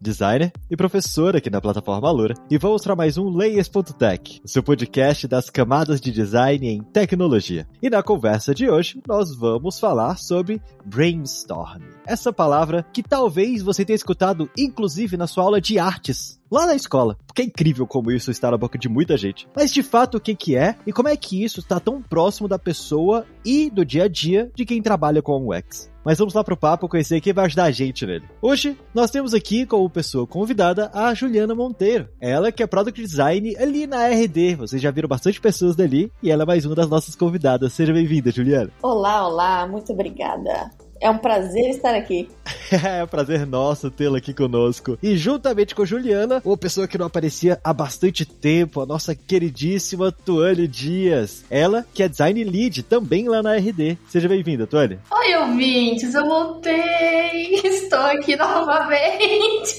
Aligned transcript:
designer 0.00 0.52
e 0.70 0.76
professor 0.76 1.36
aqui 1.36 1.50
na 1.50 1.60
plataforma 1.60 2.08
Alura, 2.08 2.34
e 2.50 2.58
vou 2.58 2.72
mostrar 2.72 2.96
mais 2.96 3.16
um 3.18 3.28
Layers.tech, 3.28 4.40
seu 4.44 4.62
podcast 4.62 5.26
das 5.26 5.50
camadas 5.50 6.00
de 6.00 6.10
design 6.10 6.66
em 6.66 6.82
tecnologia. 6.82 7.66
E 7.82 7.90
na 7.90 8.02
conversa 8.02 8.54
de 8.54 8.68
hoje, 8.68 9.00
nós 9.06 9.34
vamos 9.34 9.78
falar 9.78 10.16
sobre 10.16 10.60
brainstorm. 10.84 11.82
Essa 12.06 12.32
palavra 12.32 12.84
que 12.92 13.02
talvez 13.02 13.62
você 13.62 13.84
tenha 13.84 13.96
escutado 13.96 14.50
inclusive 14.56 15.16
na 15.16 15.26
sua 15.26 15.44
aula 15.44 15.60
de 15.60 15.78
artes 15.78 16.38
lá 16.50 16.66
na 16.66 16.74
escola, 16.74 17.16
porque 17.26 17.42
é 17.42 17.44
incrível 17.44 17.86
como 17.86 18.10
isso 18.10 18.30
está 18.30 18.50
na 18.50 18.56
boca 18.56 18.78
de 18.78 18.88
muita 18.88 19.16
gente. 19.16 19.46
Mas 19.54 19.72
de 19.72 19.82
fato, 19.82 20.16
o 20.16 20.20
que 20.20 20.34
que 20.34 20.56
é 20.56 20.76
e 20.86 20.92
como 20.92 21.08
é 21.08 21.16
que 21.16 21.44
isso 21.44 21.60
está 21.60 21.78
tão 21.78 22.02
próximo 22.02 22.48
da 22.48 22.58
pessoa 22.58 23.26
e 23.44 23.70
do 23.70 23.84
dia 23.84 24.04
a 24.04 24.08
dia 24.08 24.50
de 24.54 24.64
quem 24.64 24.82
trabalha 24.82 25.22
com 25.22 25.32
o 25.32 25.54
UX? 25.54 25.90
Mas 26.08 26.16
vamos 26.16 26.32
lá 26.32 26.42
pro 26.42 26.56
papo 26.56 26.88
conhecer 26.88 27.20
quem 27.20 27.34
vai 27.34 27.44
ajudar 27.44 27.64
a 27.64 27.70
gente 27.70 28.06
nele. 28.06 28.24
Hoje, 28.40 28.78
nós 28.94 29.10
temos 29.10 29.34
aqui 29.34 29.66
como 29.66 29.90
pessoa 29.90 30.26
convidada 30.26 30.90
a 30.94 31.12
Juliana 31.12 31.54
Monteiro. 31.54 32.08
Ela 32.18 32.50
que 32.50 32.62
é 32.62 32.66
Product 32.66 32.98
Design 32.98 33.54
ali 33.58 33.86
na 33.86 34.06
RD. 34.06 34.54
Vocês 34.54 34.80
já 34.80 34.90
viram 34.90 35.06
bastante 35.06 35.38
pessoas 35.38 35.76
dali 35.76 36.10
e 36.22 36.30
ela 36.30 36.44
é 36.44 36.46
mais 36.46 36.64
uma 36.64 36.74
das 36.74 36.88
nossas 36.88 37.14
convidadas. 37.14 37.74
Seja 37.74 37.92
bem-vinda, 37.92 38.30
Juliana. 38.30 38.70
Olá, 38.80 39.28
olá, 39.28 39.66
muito 39.66 39.92
obrigada. 39.92 40.70
É 41.00 41.08
um 41.10 41.18
prazer 41.18 41.70
estar 41.70 41.94
aqui. 41.94 42.28
é 42.72 43.04
um 43.04 43.06
prazer 43.06 43.46
nosso 43.46 43.90
tê-la 43.90 44.18
aqui 44.18 44.34
conosco. 44.34 44.98
E 45.02 45.16
juntamente 45.16 45.74
com 45.74 45.82
a 45.82 45.86
Juliana, 45.86 46.42
uma 46.44 46.56
pessoa 46.56 46.88
que 46.88 46.98
não 46.98 47.06
aparecia 47.06 47.60
há 47.62 47.72
bastante 47.72 48.24
tempo, 48.24 48.80
a 48.80 48.86
nossa 48.86 49.14
queridíssima 49.14 50.10
Tuane 50.10 50.66
Dias. 50.66 51.44
Ela 51.50 51.86
que 51.94 52.02
é 52.02 52.08
design 52.08 52.42
lead 52.44 52.82
também 52.82 53.28
lá 53.28 53.42
na 53.42 53.56
RD. 53.56 53.98
Seja 54.08 54.28
bem-vinda, 54.28 54.66
Tuane. 54.66 54.98
Oi, 55.10 55.34
ouvintes, 55.36 56.14
eu 56.14 56.24
voltei. 56.24 57.54
Estou 57.64 58.00
aqui 58.00 58.36
novamente. 58.36 59.78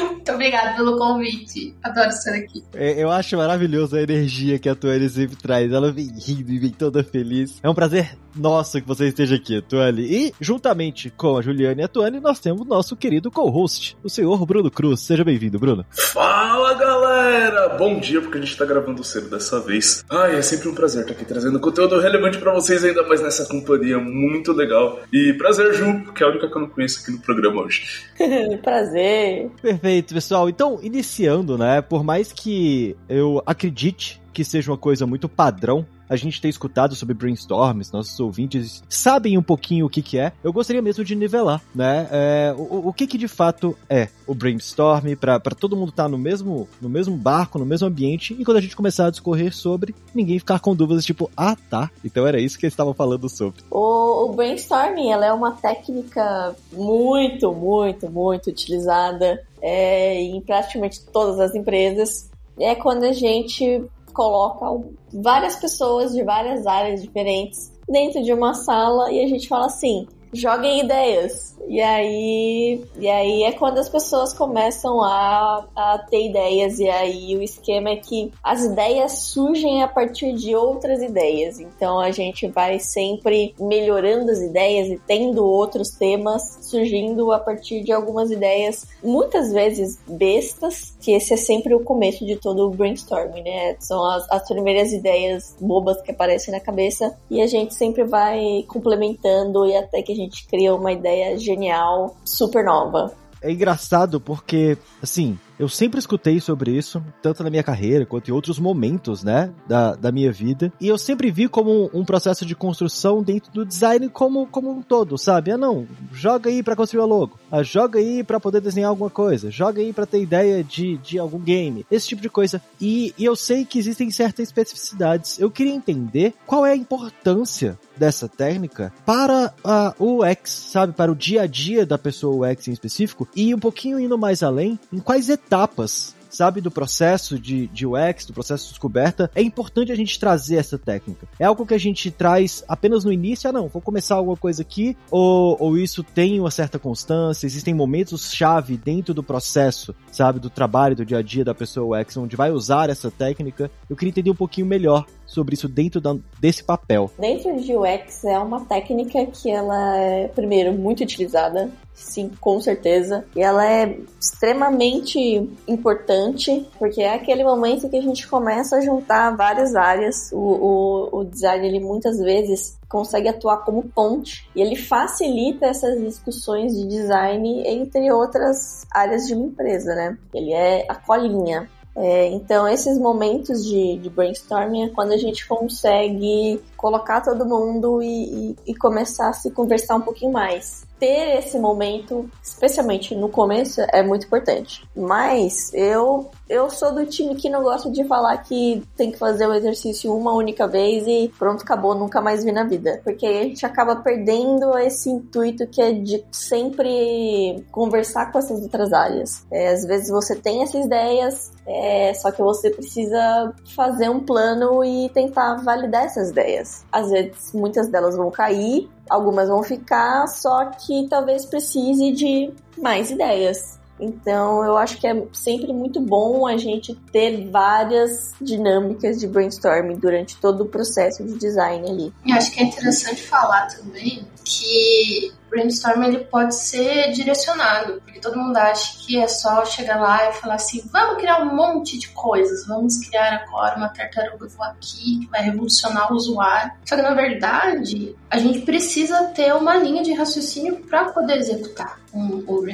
Muito 0.00 0.32
obrigada 0.32 0.76
pelo 0.76 0.98
convite. 0.98 1.74
Adoro 1.82 2.08
estar 2.08 2.34
aqui. 2.34 2.64
É, 2.74 3.02
eu 3.02 3.10
acho 3.10 3.36
maravilhoso 3.36 3.96
a 3.96 4.02
energia 4.02 4.58
que 4.58 4.68
a 4.68 4.74
Tuane 4.74 5.08
sempre 5.08 5.36
traz. 5.36 5.72
Ela 5.72 5.92
vem 5.92 6.08
rindo 6.18 6.50
e 6.50 6.58
vem 6.58 6.70
toda 6.70 7.04
feliz. 7.04 7.60
É 7.62 7.70
um 7.70 7.74
prazer 7.74 8.16
nosso 8.34 8.80
que 8.80 8.86
você 8.86 9.08
esteja 9.08 9.36
aqui, 9.36 9.60
Tuane. 9.62 10.02
E, 10.16 10.32
juntamente 10.40 11.10
com 11.10 11.36
a 11.36 11.42
Juliana 11.42 11.82
e 11.82 11.84
a 11.84 11.88
Tuane, 11.88 12.20
nós 12.20 12.40
temos 12.40 12.62
o 12.62 12.64
nosso 12.64 12.96
querido 12.96 13.30
co-host, 13.30 13.98
o 14.02 14.08
senhor 14.08 14.46
Bruno 14.46 14.70
Cruz. 14.70 15.00
Seja 15.00 15.22
bem-vindo, 15.22 15.58
Bruno. 15.58 15.84
Fala, 15.90 16.72
galera! 16.72 17.76
Bom 17.76 18.00
dia, 18.00 18.22
porque 18.22 18.38
a 18.38 18.40
gente 18.40 18.56
tá 18.56 18.64
gravando 18.64 19.04
cedo 19.04 19.28
dessa 19.28 19.60
vez. 19.60 20.02
Ai, 20.10 20.36
é 20.36 20.40
sempre 20.40 20.70
um 20.70 20.74
prazer 20.74 21.02
estar 21.02 21.12
aqui 21.12 21.26
trazendo 21.26 21.60
conteúdo 21.60 22.00
relevante 22.00 22.38
para 22.38 22.50
vocês, 22.54 22.82
ainda 22.82 23.02
mais 23.02 23.20
nessa 23.20 23.44
companhia 23.44 23.98
muito 23.98 24.54
legal. 24.54 25.00
E 25.12 25.34
prazer, 25.34 25.74
Ju, 25.74 26.10
que 26.14 26.22
é 26.22 26.26
a 26.26 26.30
única 26.30 26.48
que 26.48 26.56
eu 26.56 26.62
não 26.62 26.70
conheço 26.70 27.02
aqui 27.02 27.10
no 27.10 27.20
programa 27.20 27.60
hoje. 27.60 27.84
prazer! 28.64 29.50
Perfeito, 29.60 30.14
pessoal. 30.14 30.48
Então, 30.48 30.80
iniciando, 30.82 31.58
né? 31.58 31.82
Por 31.82 32.02
mais 32.02 32.32
que 32.32 32.96
eu 33.06 33.42
acredite 33.44 34.18
que 34.32 34.42
seja 34.42 34.70
uma 34.70 34.78
coisa 34.78 35.06
muito 35.06 35.28
padrão 35.28 35.86
a 36.08 36.16
gente 36.16 36.40
ter 36.40 36.48
escutado 36.48 36.94
sobre 36.94 37.14
brainstorms, 37.14 37.92
nossos 37.92 38.18
ouvintes 38.20 38.82
sabem 38.88 39.36
um 39.36 39.42
pouquinho 39.42 39.86
o 39.86 39.90
que 39.90 40.02
que 40.02 40.18
é. 40.18 40.32
Eu 40.42 40.52
gostaria 40.52 40.82
mesmo 40.82 41.04
de 41.04 41.14
nivelar, 41.14 41.62
né? 41.74 42.08
É, 42.10 42.54
o, 42.56 42.88
o 42.88 42.92
que 42.92 43.06
que 43.06 43.18
de 43.18 43.28
fato 43.28 43.76
é 43.88 44.08
o 44.26 44.34
brainstorm 44.34 45.14
para 45.16 45.40
todo 45.40 45.76
mundo 45.76 45.90
estar 45.90 46.04
tá 46.04 46.08
no 46.08 46.18
mesmo 46.18 46.68
no 46.80 46.88
mesmo 46.88 47.16
barco, 47.16 47.58
no 47.58 47.66
mesmo 47.66 47.86
ambiente 47.86 48.36
e 48.38 48.44
quando 48.44 48.58
a 48.58 48.60
gente 48.60 48.76
começar 48.76 49.06
a 49.06 49.10
discorrer 49.10 49.54
sobre, 49.54 49.94
ninguém 50.14 50.38
ficar 50.38 50.60
com 50.60 50.74
dúvidas 50.74 51.04
tipo, 51.04 51.30
ah, 51.36 51.56
tá. 51.70 51.90
Então 52.04 52.26
era 52.26 52.40
isso 52.40 52.58
que 52.58 52.66
eles 52.66 52.72
estavam 52.72 52.94
falando 52.94 53.28
sobre. 53.28 53.62
O, 53.70 54.24
o 54.24 54.32
brainstorming, 54.32 55.10
ela 55.10 55.26
é 55.26 55.32
uma 55.32 55.52
técnica 55.52 56.54
muito, 56.72 57.52
muito, 57.52 58.10
muito 58.10 58.50
utilizada 58.50 59.42
é, 59.60 60.20
em 60.20 60.40
praticamente 60.40 61.04
todas 61.06 61.40
as 61.40 61.54
empresas. 61.54 62.30
É 62.58 62.74
quando 62.74 63.04
a 63.04 63.12
gente 63.12 63.84
coloca 64.16 64.64
várias 65.12 65.56
pessoas 65.56 66.12
de 66.12 66.24
várias 66.24 66.66
áreas 66.66 67.02
diferentes 67.02 67.70
dentro 67.86 68.22
de 68.22 68.32
uma 68.32 68.54
sala 68.54 69.12
e 69.12 69.22
a 69.22 69.28
gente 69.28 69.46
fala 69.46 69.66
assim: 69.66 70.08
joguem 70.32 70.80
ideias. 70.80 71.56
E 71.68 71.80
aí, 71.80 72.84
e 72.96 73.08
aí 73.08 73.42
é 73.42 73.52
quando 73.52 73.78
as 73.78 73.88
pessoas 73.88 74.32
começam 74.32 75.02
a, 75.02 75.66
a 75.74 75.98
ter 75.98 76.26
ideias, 76.26 76.78
e 76.78 76.88
aí 76.88 77.36
o 77.36 77.42
esquema 77.42 77.90
é 77.90 77.96
que 77.96 78.32
as 78.42 78.64
ideias 78.64 79.12
surgem 79.12 79.82
a 79.82 79.88
partir 79.88 80.32
de 80.34 80.54
outras 80.54 81.02
ideias. 81.02 81.58
Então 81.58 81.98
a 81.98 82.10
gente 82.10 82.46
vai 82.46 82.78
sempre 82.78 83.54
melhorando 83.58 84.30
as 84.30 84.40
ideias 84.40 84.88
e 84.88 85.00
tendo 85.06 85.44
outros 85.44 85.90
temas 85.90 86.58
surgindo 86.62 87.32
a 87.32 87.38
partir 87.38 87.82
de 87.82 87.92
algumas 87.92 88.30
ideias, 88.30 88.86
muitas 89.02 89.52
vezes 89.52 89.98
bestas, 90.06 90.96
que 91.00 91.12
esse 91.12 91.34
é 91.34 91.36
sempre 91.36 91.74
o 91.74 91.80
começo 91.80 92.24
de 92.24 92.36
todo 92.36 92.66
o 92.66 92.70
brainstorming, 92.70 93.42
né? 93.42 93.76
São 93.80 94.04
as, 94.08 94.30
as 94.30 94.46
primeiras 94.48 94.92
ideias 94.92 95.56
bobas 95.60 96.00
que 96.02 96.10
aparecem 96.10 96.52
na 96.52 96.60
cabeça 96.60 97.16
e 97.30 97.40
a 97.40 97.46
gente 97.46 97.74
sempre 97.74 98.04
vai 98.04 98.64
complementando 98.68 99.66
e 99.66 99.76
até 99.76 100.02
que 100.02 100.12
a 100.12 100.16
gente 100.16 100.25
cria 100.48 100.74
uma 100.74 100.92
ideia 100.92 101.38
genial, 101.38 102.16
super 102.24 102.64
nova. 102.64 103.12
É 103.42 103.50
engraçado 103.50 104.20
porque, 104.20 104.76
assim, 105.02 105.38
eu 105.58 105.68
sempre 105.68 105.98
escutei 105.98 106.38
sobre 106.40 106.70
isso, 106.76 107.02
tanto 107.22 107.42
na 107.42 107.50
minha 107.50 107.62
carreira 107.62 108.04
quanto 108.04 108.28
em 108.28 108.32
outros 108.32 108.58
momentos, 108.58 109.24
né, 109.24 109.50
da, 109.66 109.94
da 109.94 110.12
minha 110.12 110.30
vida. 110.30 110.72
E 110.80 110.88
eu 110.88 110.98
sempre 110.98 111.30
vi 111.30 111.48
como 111.48 111.84
um, 111.84 112.00
um 112.00 112.04
processo 112.04 112.44
de 112.44 112.54
construção 112.54 113.22
dentro 113.22 113.50
do 113.52 113.64
design 113.64 114.08
como, 114.08 114.46
como 114.46 114.70
um 114.70 114.82
todo, 114.82 115.16
sabe? 115.16 115.50
Ah, 115.50 115.58
não, 115.58 115.86
joga 116.12 116.50
aí 116.50 116.62
para 116.62 116.76
construir 116.76 117.02
a 117.02 117.06
logo. 117.06 117.38
Ah, 117.50 117.62
joga 117.62 117.98
aí 117.98 118.22
para 118.22 118.38
poder 118.38 118.60
desenhar 118.60 118.90
alguma 118.90 119.10
coisa. 119.10 119.50
Joga 119.50 119.80
aí 119.80 119.92
para 119.92 120.06
ter 120.06 120.20
ideia 120.20 120.62
de, 120.62 120.98
de 120.98 121.18
algum 121.18 121.38
game. 121.38 121.86
Esse 121.90 122.08
tipo 122.08 122.22
de 122.22 122.28
coisa. 122.28 122.60
E, 122.80 123.14
e 123.16 123.24
eu 123.24 123.34
sei 123.34 123.64
que 123.64 123.78
existem 123.78 124.10
certas 124.10 124.48
especificidades. 124.48 125.38
Eu 125.38 125.50
queria 125.50 125.74
entender 125.74 126.34
qual 126.46 126.66
é 126.66 126.72
a 126.72 126.76
importância 126.76 127.78
dessa 127.96 128.28
técnica 128.28 128.92
para 129.06 129.54
o 129.98 130.22
UX, 130.22 130.50
sabe? 130.50 130.92
Para 130.92 131.10
o 131.10 131.14
dia 131.14 131.42
a 131.42 131.46
dia 131.46 131.86
da 131.86 131.96
pessoa 131.96 132.50
UX 132.50 132.68
em 132.68 132.72
específico. 132.72 133.26
E 133.34 133.54
um 133.54 133.58
pouquinho 133.58 133.98
indo 133.98 134.18
mais 134.18 134.42
além, 134.42 134.78
em 134.92 134.98
quais 134.98 135.28
etapas 135.30 135.45
etapas 135.46 136.16
sabe, 136.36 136.60
do 136.60 136.70
processo 136.70 137.38
de, 137.38 137.66
de 137.68 137.86
UX, 137.86 138.26
do 138.26 138.32
processo 138.32 138.64
de 138.64 138.70
descoberta, 138.70 139.30
é 139.34 139.42
importante 139.42 139.90
a 139.90 139.94
gente 139.94 140.18
trazer 140.18 140.56
essa 140.56 140.78
técnica. 140.78 141.26
É 141.38 141.44
algo 141.44 141.64
que 141.64 141.74
a 141.74 141.78
gente 141.78 142.10
traz 142.10 142.62
apenas 142.68 143.04
no 143.04 143.12
início, 143.12 143.48
ah 143.48 143.52
não, 143.52 143.68
vou 143.68 143.80
começar 143.80 144.16
alguma 144.16 144.36
coisa 144.36 144.62
aqui, 144.62 144.96
ou, 145.10 145.56
ou 145.58 145.78
isso 145.78 146.02
tem 146.02 146.38
uma 146.38 146.50
certa 146.50 146.78
constância, 146.78 147.46
existem 147.46 147.74
momentos-chave 147.74 148.76
dentro 148.76 149.14
do 149.14 149.22
processo, 149.22 149.94
sabe, 150.12 150.38
do 150.38 150.50
trabalho, 150.50 150.94
do 150.94 151.06
dia 151.06 151.18
a 151.18 151.22
dia 151.22 151.44
da 151.44 151.54
pessoa 151.54 152.00
UX, 152.00 152.16
onde 152.16 152.36
vai 152.36 152.50
usar 152.50 152.90
essa 152.90 153.10
técnica. 153.10 153.70
Eu 153.88 153.96
queria 153.96 154.10
entender 154.10 154.30
um 154.30 154.34
pouquinho 154.34 154.66
melhor 154.66 155.06
sobre 155.26 155.54
isso 155.54 155.68
dentro 155.68 156.00
da, 156.00 156.16
desse 156.40 156.62
papel. 156.62 157.10
Dentro 157.18 157.60
de 157.60 157.76
UX 157.76 158.24
é 158.24 158.38
uma 158.38 158.64
técnica 158.64 159.26
que 159.26 159.50
ela 159.50 159.98
é, 159.98 160.28
primeiro, 160.28 160.72
muito 160.72 161.02
utilizada 161.02 161.70
Sim, 161.96 162.30
com 162.38 162.60
certeza. 162.60 163.24
E 163.34 163.40
ela 163.40 163.66
é 163.66 163.98
extremamente 164.20 165.18
importante, 165.66 166.68
porque 166.78 167.00
é 167.00 167.14
aquele 167.14 167.42
momento 167.42 167.88
que 167.88 167.96
a 167.96 168.02
gente 168.02 168.28
começa 168.28 168.76
a 168.76 168.80
juntar 168.82 169.34
várias 169.34 169.74
áreas. 169.74 170.30
O, 170.30 170.36
o, 170.36 171.20
o 171.20 171.24
design, 171.24 171.66
ele 171.66 171.80
muitas 171.80 172.18
vezes 172.18 172.78
consegue 172.86 173.28
atuar 173.28 173.64
como 173.64 173.82
ponte 173.82 174.46
e 174.54 174.60
ele 174.60 174.76
facilita 174.76 175.66
essas 175.66 175.98
discussões 175.98 176.76
de 176.76 176.86
design 176.86 177.66
entre 177.66 178.12
outras 178.12 178.86
áreas 178.92 179.26
de 179.26 179.34
uma 179.34 179.46
empresa, 179.46 179.94
né? 179.94 180.18
Ele 180.34 180.52
é 180.52 180.84
a 180.88 180.94
colinha. 180.94 181.68
É, 181.96 182.28
então, 182.28 182.68
esses 182.68 182.98
momentos 182.98 183.64
de, 183.64 183.96
de, 183.96 184.10
brainstorming 184.10 184.84
é 184.84 184.88
quando 184.90 185.12
a 185.12 185.16
gente 185.16 185.48
consegue 185.48 186.60
colocar 186.76 187.22
todo 187.22 187.46
mundo 187.46 188.02
e, 188.02 188.50
e, 188.50 188.56
e, 188.66 188.74
começar 188.74 189.30
a 189.30 189.32
se 189.32 189.50
conversar 189.50 189.96
um 189.96 190.02
pouquinho 190.02 190.30
mais. 190.30 190.84
Ter 190.98 191.38
esse 191.38 191.58
momento, 191.58 192.28
especialmente 192.42 193.14
no 193.14 193.28
começo, 193.28 193.80
é 193.92 194.02
muito 194.02 194.26
importante. 194.26 194.86
Mas 194.94 195.72
eu 195.74 196.30
eu 196.48 196.70
sou 196.70 196.94
do 196.94 197.04
time 197.04 197.34
que 197.34 197.50
não 197.50 197.62
gosta 197.62 197.90
de 197.90 198.04
falar 198.04 198.36
que 198.38 198.82
tem 198.96 199.10
que 199.10 199.18
fazer 199.18 199.48
o 199.48 199.54
exercício 199.54 200.14
uma 200.14 200.32
única 200.32 200.66
vez 200.68 201.04
e 201.06 201.32
pronto, 201.36 201.62
acabou, 201.62 201.94
nunca 201.94 202.20
mais 202.20 202.44
vi 202.44 202.52
na 202.52 202.62
vida. 202.62 203.00
Porque 203.02 203.26
a 203.26 203.42
gente 203.42 203.66
acaba 203.66 203.96
perdendo 203.96 204.78
esse 204.78 205.10
intuito 205.10 205.66
que 205.66 205.82
é 205.82 205.92
de 205.92 206.24
sempre 206.30 207.64
conversar 207.72 208.30
com 208.30 208.38
essas 208.38 208.62
outras 208.62 208.92
áreas. 208.92 209.44
É, 209.50 209.68
às 209.68 209.84
vezes 209.84 210.08
você 210.08 210.36
tem 210.36 210.62
essas 210.62 210.84
ideias, 210.84 211.52
é, 211.66 212.14
só 212.14 212.30
que 212.30 212.40
você 212.40 212.70
precisa 212.70 213.52
fazer 213.74 214.08
um 214.08 214.20
plano 214.20 214.84
e 214.84 215.08
tentar 215.08 215.56
validar 215.56 216.04
essas 216.04 216.30
ideias. 216.30 216.84
Às 216.92 217.10
vezes, 217.10 217.52
muitas 217.52 217.88
delas 217.88 218.16
vão 218.16 218.30
cair, 218.30 218.88
algumas 219.08 219.48
vão 219.48 219.62
ficar, 219.62 220.26
só 220.26 220.66
que 220.66 221.06
talvez 221.08 221.44
precise 221.44 222.12
de 222.12 222.52
mais 222.78 223.10
ideias. 223.10 223.78
Então, 223.98 224.64
eu 224.64 224.76
acho 224.76 224.98
que 224.98 225.06
é 225.06 225.24
sempre 225.32 225.72
muito 225.72 226.00
bom 226.00 226.46
a 226.46 226.56
gente 226.56 226.94
ter 227.12 227.48
várias 227.50 228.34
dinâmicas 228.40 229.18
de 229.18 229.26
brainstorming 229.26 229.96
durante 229.96 230.36
todo 230.36 230.62
o 230.62 230.66
processo 230.66 231.24
de 231.24 231.38
design 231.38 231.88
ali. 231.88 232.12
E 232.24 232.32
acho 232.32 232.52
que 232.52 232.60
é 232.60 232.64
interessante 232.64 233.22
falar 233.22 233.66
também 233.68 234.26
que 234.44 235.32
brainstorm 235.50 236.02
ele 236.04 236.24
pode 236.24 236.54
ser 236.54 237.12
direcionado, 237.12 238.00
porque 238.04 238.20
todo 238.20 238.38
mundo 238.38 238.56
acha 238.56 238.98
que 238.98 239.18
é 239.18 239.26
só 239.26 239.64
chegar 239.64 240.00
lá 240.00 240.28
e 240.28 240.32
falar 240.34 240.54
assim, 240.54 240.82
vamos 240.92 241.16
criar 241.16 241.42
um 241.42 241.54
monte 241.54 241.98
de 241.98 242.08
coisas, 242.08 242.66
vamos 242.66 242.98
criar 243.06 243.46
agora 243.46 243.76
uma 243.76 243.88
tartaruga 243.88 244.46
voar 244.48 244.70
aqui 244.70 245.20
que 245.20 245.26
vai 245.30 245.42
revolucionar 245.42 246.12
o 246.12 246.16
usuário. 246.16 246.72
Só 246.84 246.96
que 246.96 247.02
na 247.02 247.14
verdade, 247.14 248.14
a 248.30 248.38
gente 248.38 248.60
precisa 248.60 249.24
ter 249.28 249.54
uma 249.54 249.76
linha 249.76 250.02
de 250.02 250.12
raciocínio 250.12 250.76
para 250.88 251.06
poder 251.06 251.38
executar 251.38 251.98
um, 252.16 252.44
um. 252.48 252.66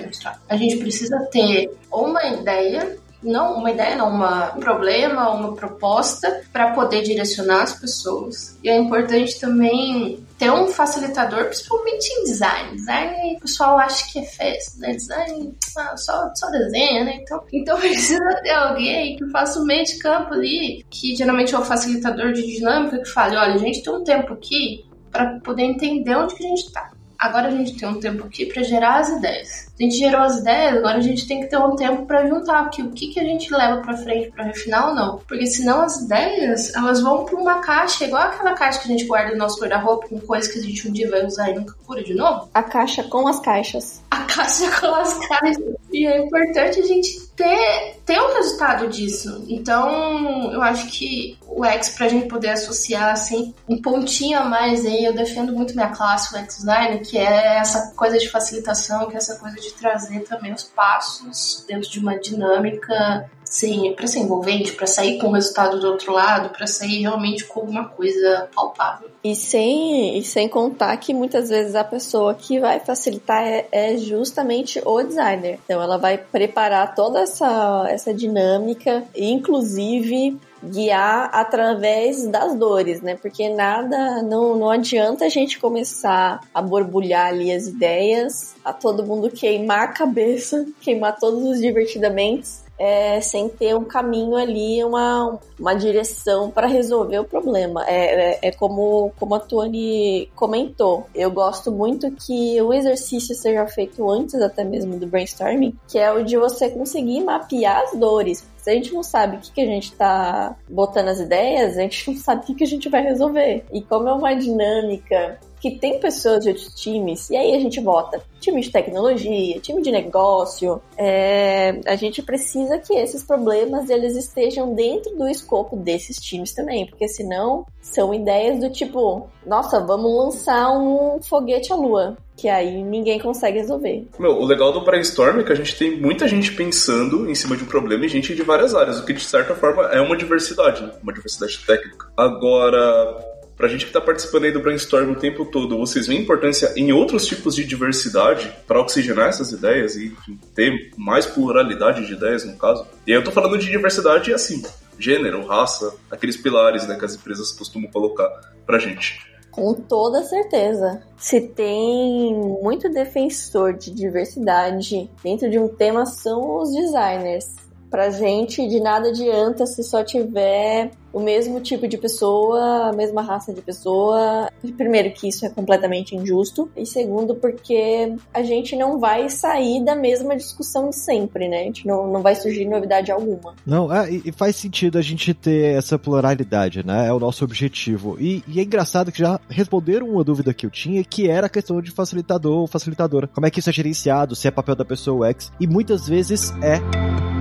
A 0.48 0.56
gente 0.56 0.76
precisa 0.78 1.18
ter 1.30 1.70
uma 1.90 2.22
ideia 2.24 2.98
não 3.22 3.58
uma 3.58 3.70
ideia, 3.70 3.96
não 3.96 4.16
um 4.56 4.60
problema, 4.60 5.30
uma 5.30 5.54
proposta 5.54 6.42
para 6.52 6.72
poder 6.72 7.02
direcionar 7.02 7.62
as 7.62 7.78
pessoas. 7.78 8.58
E 8.62 8.68
é 8.68 8.76
importante 8.76 9.38
também 9.38 10.26
ter 10.38 10.50
um 10.50 10.66
facilitador, 10.66 11.44
principalmente 11.46 12.08
em 12.08 12.24
design. 12.24 12.76
Design, 12.76 13.36
o 13.36 13.40
pessoal 13.40 13.78
acha 13.78 14.10
que 14.10 14.18
é 14.18 14.24
festa, 14.24 14.78
né? 14.80 14.94
Design 14.94 15.54
ah, 15.76 15.96
só, 15.96 16.30
só 16.34 16.50
desenha, 16.50 17.04
né? 17.04 17.18
Então, 17.22 17.44
então 17.52 17.78
precisa 17.78 18.40
ter 18.42 18.50
alguém 18.50 19.16
que 19.16 19.30
faça 19.30 19.60
o 19.60 19.64
meio 19.64 19.84
de 19.84 19.98
campo 19.98 20.34
ali, 20.34 20.84
que 20.90 21.14
geralmente 21.14 21.54
é 21.54 21.58
o 21.58 21.64
facilitador 21.64 22.32
de 22.32 22.42
dinâmica, 22.42 22.98
que 22.98 23.08
fale, 23.08 23.36
olha, 23.36 23.54
a 23.54 23.58
gente 23.58 23.82
tem 23.82 23.92
um 23.92 24.04
tempo 24.04 24.32
aqui 24.32 24.84
para 25.10 25.38
poder 25.40 25.62
entender 25.62 26.16
onde 26.16 26.34
que 26.34 26.44
a 26.44 26.48
gente 26.48 26.66
está. 26.66 26.90
Agora 27.22 27.46
a 27.46 27.50
gente 27.52 27.76
tem 27.76 27.88
um 27.88 28.00
tempo 28.00 28.24
aqui 28.26 28.46
para 28.46 28.64
gerar 28.64 28.98
as 28.98 29.08
ideias. 29.10 29.69
A 29.78 29.82
gente 29.82 29.96
gerou 29.96 30.22
as 30.22 30.38
ideias, 30.38 30.76
agora 30.76 30.98
a 30.98 31.00
gente 31.00 31.24
tem 31.24 31.40
que 31.40 31.46
ter 31.46 31.56
um 31.56 31.76
tempo 31.76 32.04
para 32.04 32.26
juntar, 32.26 32.64
porque 32.64 32.82
o 32.82 32.90
que, 32.90 33.14
que 33.14 33.20
a 33.20 33.22
gente 33.22 33.48
leva 33.54 33.80
para 33.80 33.96
frente 33.96 34.32
para 34.32 34.46
refinar 34.46 34.88
ou 34.88 34.94
não. 34.96 35.19
Porque 35.19 35.46
senão 35.46 35.82
as 35.82 36.00
ideias, 36.00 36.74
elas 36.74 37.00
vão 37.00 37.24
para 37.24 37.36
uma 37.36 37.60
caixa, 37.60 38.06
igual 38.06 38.24
aquela 38.24 38.54
caixa 38.54 38.80
que 38.80 38.88
a 38.88 38.90
gente 38.90 39.04
guarda 39.04 39.30
no 39.30 39.38
nosso 39.38 39.60
guarda-roupa 39.60 40.08
com 40.08 40.19
coisas 40.19 40.52
que 40.52 40.58
a 40.58 40.62
gente 40.62 40.88
um 40.88 40.92
dia 40.92 41.08
vai 41.08 41.24
usar 41.24 41.50
e 41.50 41.54
nunca 41.54 41.76
cura 41.86 42.02
de 42.02 42.12
novo. 42.12 42.50
A 42.52 42.62
caixa 42.64 43.04
com 43.04 43.28
as 43.28 43.38
caixas. 43.38 44.02
A 44.10 44.24
caixa 44.24 44.69
com 44.80 44.92
as 44.92 45.16
caixas. 45.28 45.71
E 45.92 46.06
é 46.06 46.24
importante 46.24 46.80
a 46.80 46.86
gente 46.86 47.28
ter, 47.36 47.96
ter 48.04 48.20
um 48.20 48.34
resultado 48.34 48.88
disso. 48.88 49.44
Então, 49.48 50.52
eu 50.52 50.62
acho 50.62 50.90
que 50.90 51.36
o 51.46 51.64
X, 51.64 51.90
pra 51.90 52.08
gente 52.08 52.28
poder 52.28 52.50
associar, 52.50 53.12
assim, 53.12 53.54
um 53.68 53.80
pontinho 53.80 54.38
a 54.38 54.44
mais 54.44 54.86
aí, 54.86 55.04
eu 55.04 55.12
defendo 55.12 55.52
muito 55.52 55.74
minha 55.74 55.90
classe, 55.90 56.34
o 56.34 56.38
X-Design, 56.38 57.00
que 57.00 57.18
é 57.18 57.58
essa 57.58 57.92
coisa 57.94 58.18
de 58.18 58.28
facilitação, 58.28 59.08
que 59.08 59.14
é 59.14 59.18
essa 59.18 59.38
coisa 59.38 59.56
de 59.56 59.72
trazer 59.74 60.20
também 60.20 60.52
os 60.52 60.62
passos 60.64 61.64
dentro 61.68 61.90
de 61.90 61.98
uma 61.98 62.18
dinâmica 62.18 63.30
sim, 63.52 63.93
para 63.94 64.06
ser 64.06 64.20
envolvente, 64.20 64.72
para 64.72 64.87
sair 64.87 65.19
com 65.19 65.28
o 65.28 65.32
resultado 65.32 65.78
do 65.78 65.87
outro 65.87 66.10
lado, 66.10 66.49
para 66.49 66.66
sair 66.66 67.02
realmente 67.02 67.44
com 67.44 67.60
alguma 67.60 67.84
coisa 67.87 68.49
palpável. 68.54 69.10
E 69.22 69.37
sem, 69.37 70.16
e 70.16 70.25
sem 70.25 70.49
contar 70.49 70.96
que 70.96 71.12
muitas 71.12 71.50
vezes 71.50 71.75
a 71.75 71.84
pessoa 71.84 72.34
que 72.34 72.58
vai 72.58 72.81
facilitar 72.81 73.46
é, 73.46 73.69
é, 73.70 73.96
justamente 73.99 74.81
o 74.87 75.02
designer. 75.02 75.60
Então 75.64 75.82
ela 75.82 75.99
vai 75.99 76.16
preparar 76.16 76.94
toda 76.94 77.20
essa, 77.20 77.87
essa 77.90 78.14
dinâmica, 78.14 79.04
inclusive 79.14 80.40
guiar 80.64 81.28
através 81.32 82.26
das 82.28 82.55
dores, 82.55 83.02
né? 83.02 83.16
Porque 83.20 83.50
nada, 83.50 84.22
não, 84.22 84.56
não 84.56 84.70
adianta 84.70 85.26
a 85.26 85.28
gente 85.28 85.58
começar 85.58 86.40
a 86.55 86.62
borbulhar 86.62 87.26
ali 87.26 87.52
as 87.52 87.66
ideias, 87.66 88.55
a 88.64 88.72
todo 88.72 89.05
mundo 89.05 89.28
queimar 89.28 89.82
a 89.82 89.88
cabeça, 89.88 90.64
queimar 90.81 91.19
todos 91.19 91.43
os 91.44 91.60
divertidamente 91.60 92.61
é, 92.82 93.20
sem 93.20 93.49
ter 93.49 93.76
um 93.76 93.84
caminho 93.84 94.34
ali, 94.34 94.82
uma, 94.82 95.38
uma 95.56 95.73
direção 95.73 96.50
para 96.50 96.67
resolver 96.67 97.20
o 97.20 97.25
problema. 97.25 97.84
É, 97.87 98.32
é, 98.32 98.38
é, 98.43 98.50
como, 98.50 99.12
como 99.20 99.37
a 99.37 99.38
Tony 99.38 100.29
comentou. 100.34 101.06
Eu 101.14 101.31
gosto 101.31 101.70
muito 101.70 102.11
que 102.11 102.61
o 102.61 102.75
exercício 102.75 103.37
seja 103.37 103.64
feito 103.69 104.11
antes 104.11 104.34
até 104.34 104.64
mesmo 104.64 104.99
do 104.99 105.06
brainstorming, 105.06 105.79
que 105.87 105.96
é 105.96 106.11
o 106.11 106.25
de 106.25 106.37
você 106.37 106.70
conseguir 106.70 107.23
mapear 107.23 107.84
as 107.84 107.93
dores. 107.96 108.44
Se 108.56 108.70
a 108.70 108.75
gente 108.75 108.93
não 108.93 109.05
sabe 109.05 109.37
o 109.37 109.40
que, 109.40 109.52
que 109.52 109.61
a 109.61 109.67
gente 109.67 109.93
tá 109.93 110.56
botando 110.69 111.06
as 111.06 111.20
ideias, 111.20 111.79
a 111.79 111.82
gente 111.82 112.11
não 112.11 112.17
sabe 112.17 112.43
o 112.43 112.46
que, 112.46 112.55
que 112.56 112.64
a 112.64 112.67
gente 112.67 112.88
vai 112.88 113.02
resolver. 113.02 113.64
E 113.73 113.81
como 113.81 114.08
é 114.08 114.12
uma 114.12 114.34
dinâmica 114.34 115.38
que 115.62 115.70
tem 115.70 116.00
pessoas 116.00 116.42
de 116.42 116.48
outros 116.48 116.74
times, 116.74 117.30
e 117.30 117.36
aí 117.36 117.54
a 117.54 117.60
gente 117.60 117.80
vota 117.80 118.20
time 118.40 118.60
de 118.60 118.72
tecnologia, 118.72 119.60
time 119.60 119.80
de 119.80 119.92
negócio, 119.92 120.82
é, 120.98 121.78
a 121.86 121.94
gente 121.94 122.20
precisa 122.20 122.78
que 122.78 122.92
esses 122.94 123.22
problemas 123.22 123.88
eles 123.88 124.16
estejam 124.16 124.74
dentro 124.74 125.16
do 125.16 125.28
escopo 125.28 125.76
desses 125.76 126.16
times 126.16 126.52
também, 126.52 126.86
porque 126.86 127.06
senão 127.06 127.64
são 127.80 128.12
ideias 128.12 128.58
do 128.58 128.70
tipo, 128.70 129.28
nossa, 129.46 129.78
vamos 129.78 130.12
lançar 130.12 130.76
um 130.76 131.22
foguete 131.22 131.72
à 131.72 131.76
lua, 131.76 132.16
que 132.36 132.48
aí 132.48 132.82
ninguém 132.82 133.20
consegue 133.20 133.58
resolver. 133.58 134.08
Meu, 134.18 134.32
o 134.32 134.44
legal 134.44 134.72
do 134.72 134.80
brainstorm 134.80 135.38
é 135.38 135.44
que 135.44 135.52
a 135.52 135.56
gente 135.56 135.78
tem 135.78 136.00
muita 136.00 136.26
gente 136.26 136.52
pensando 136.56 137.30
em 137.30 137.36
cima 137.36 137.56
de 137.56 137.62
um 137.62 137.68
problema 137.68 138.04
e 138.04 138.08
gente 138.08 138.34
de 138.34 138.42
várias 138.42 138.74
áreas, 138.74 138.98
o 138.98 139.06
que 139.06 139.12
de 139.12 139.22
certa 139.22 139.54
forma 139.54 139.84
é 139.92 140.00
uma 140.00 140.16
diversidade, 140.16 140.82
né? 140.82 140.92
uma 141.00 141.12
diversidade 141.12 141.64
técnica. 141.64 142.08
Agora, 142.16 143.31
Pra 143.62 143.68
gente 143.68 143.84
que 143.84 143.90
está 143.90 144.00
participando 144.00 144.42
aí 144.42 144.50
do 144.50 144.58
brainstorm 144.58 145.12
o 145.12 145.14
tempo 145.14 145.44
todo, 145.44 145.78
vocês 145.78 146.08
veem 146.08 146.22
importância 146.22 146.72
em 146.74 146.90
outros 146.92 147.24
tipos 147.24 147.54
de 147.54 147.62
diversidade 147.62 148.52
para 148.66 148.80
oxigenar 148.80 149.28
essas 149.28 149.52
ideias 149.52 149.94
e 149.94 150.06
enfim, 150.06 150.36
ter 150.52 150.90
mais 150.96 151.26
pluralidade 151.26 152.04
de 152.04 152.12
ideias, 152.12 152.44
no 152.44 152.56
caso? 152.56 152.84
E 153.06 153.12
aí 153.12 153.18
eu 153.18 153.22
tô 153.22 153.30
falando 153.30 153.56
de 153.56 153.70
diversidade 153.70 154.34
assim, 154.34 154.64
gênero, 154.98 155.46
raça, 155.46 155.94
aqueles 156.10 156.36
pilares 156.36 156.88
né, 156.88 156.96
que 156.98 157.04
as 157.04 157.14
empresas 157.14 157.52
costumam 157.52 157.88
colocar 157.88 158.28
pra 158.66 158.80
gente. 158.80 159.24
Com 159.52 159.74
toda 159.74 160.24
certeza. 160.24 161.00
Se 161.16 161.40
tem 161.40 162.34
muito 162.34 162.90
defensor 162.90 163.74
de 163.74 163.92
diversidade 163.92 165.08
dentro 165.22 165.48
de 165.48 165.60
um 165.60 165.68
tema, 165.68 166.04
são 166.04 166.58
os 166.58 166.72
designers. 166.74 167.46
Pra 167.92 168.08
gente, 168.08 168.66
de 168.66 168.80
nada 168.80 169.10
adianta 169.10 169.66
se 169.66 169.82
só 169.82 170.02
tiver 170.02 170.92
o 171.12 171.20
mesmo 171.20 171.60
tipo 171.60 171.86
de 171.86 171.98
pessoa, 171.98 172.88
a 172.88 172.92
mesma 172.94 173.20
raça 173.20 173.52
de 173.52 173.60
pessoa. 173.60 174.48
Primeiro, 174.78 175.12
que 175.12 175.28
isso 175.28 175.44
é 175.44 175.50
completamente 175.50 176.17
injusto. 176.17 176.70
E 176.74 176.86
segundo, 176.86 177.34
porque 177.34 178.14
a 178.32 178.43
gente 178.43 178.74
não 178.76 178.98
vai 178.98 179.28
sair 179.28 179.84
da 179.84 179.94
mesma 179.94 180.34
discussão 180.34 180.88
de 180.88 180.96
sempre, 180.96 181.48
né? 181.48 181.60
A 181.60 181.64
gente 181.64 181.86
não, 181.86 182.10
não 182.10 182.22
vai 182.22 182.34
surgir 182.34 182.64
novidade 182.64 183.12
alguma. 183.12 183.55
Não, 183.67 183.93
é, 183.93 184.10
e 184.10 184.32
faz 184.32 184.56
sentido 184.56 184.96
a 184.96 185.02
gente 185.02 185.34
ter 185.34 185.76
essa 185.76 185.98
pluralidade, 185.98 186.84
né? 186.86 187.08
É 187.08 187.12
o 187.12 187.20
nosso 187.20 187.44
objetivo. 187.44 188.17
E, 188.19 188.43
e 188.48 188.58
é 188.58 188.62
engraçado 188.62 189.12
que 189.12 189.19
já 189.19 189.38
responderam 189.50 190.08
uma 190.08 190.24
dúvida 190.24 190.55
que 190.55 190.64
eu 190.64 190.70
tinha, 190.70 191.05
que 191.05 191.28
era 191.28 191.46
a 191.46 191.50
questão 191.50 191.82
de 191.82 191.90
facilitador 191.90 192.60
ou 192.60 192.67
facilitadora. 192.67 193.26
Como 193.26 193.46
é 193.46 193.50
que 193.50 193.60
isso 193.60 193.69
é 193.69 193.72
gerenciado, 193.72 194.34
se 194.34 194.48
é 194.48 194.50
papel 194.50 194.76
da 194.76 194.84
pessoa 194.86 195.28
X. 195.28 195.52
E 195.60 195.67
muitas 195.67 196.08
vezes 196.08 196.55
é. 196.62 197.31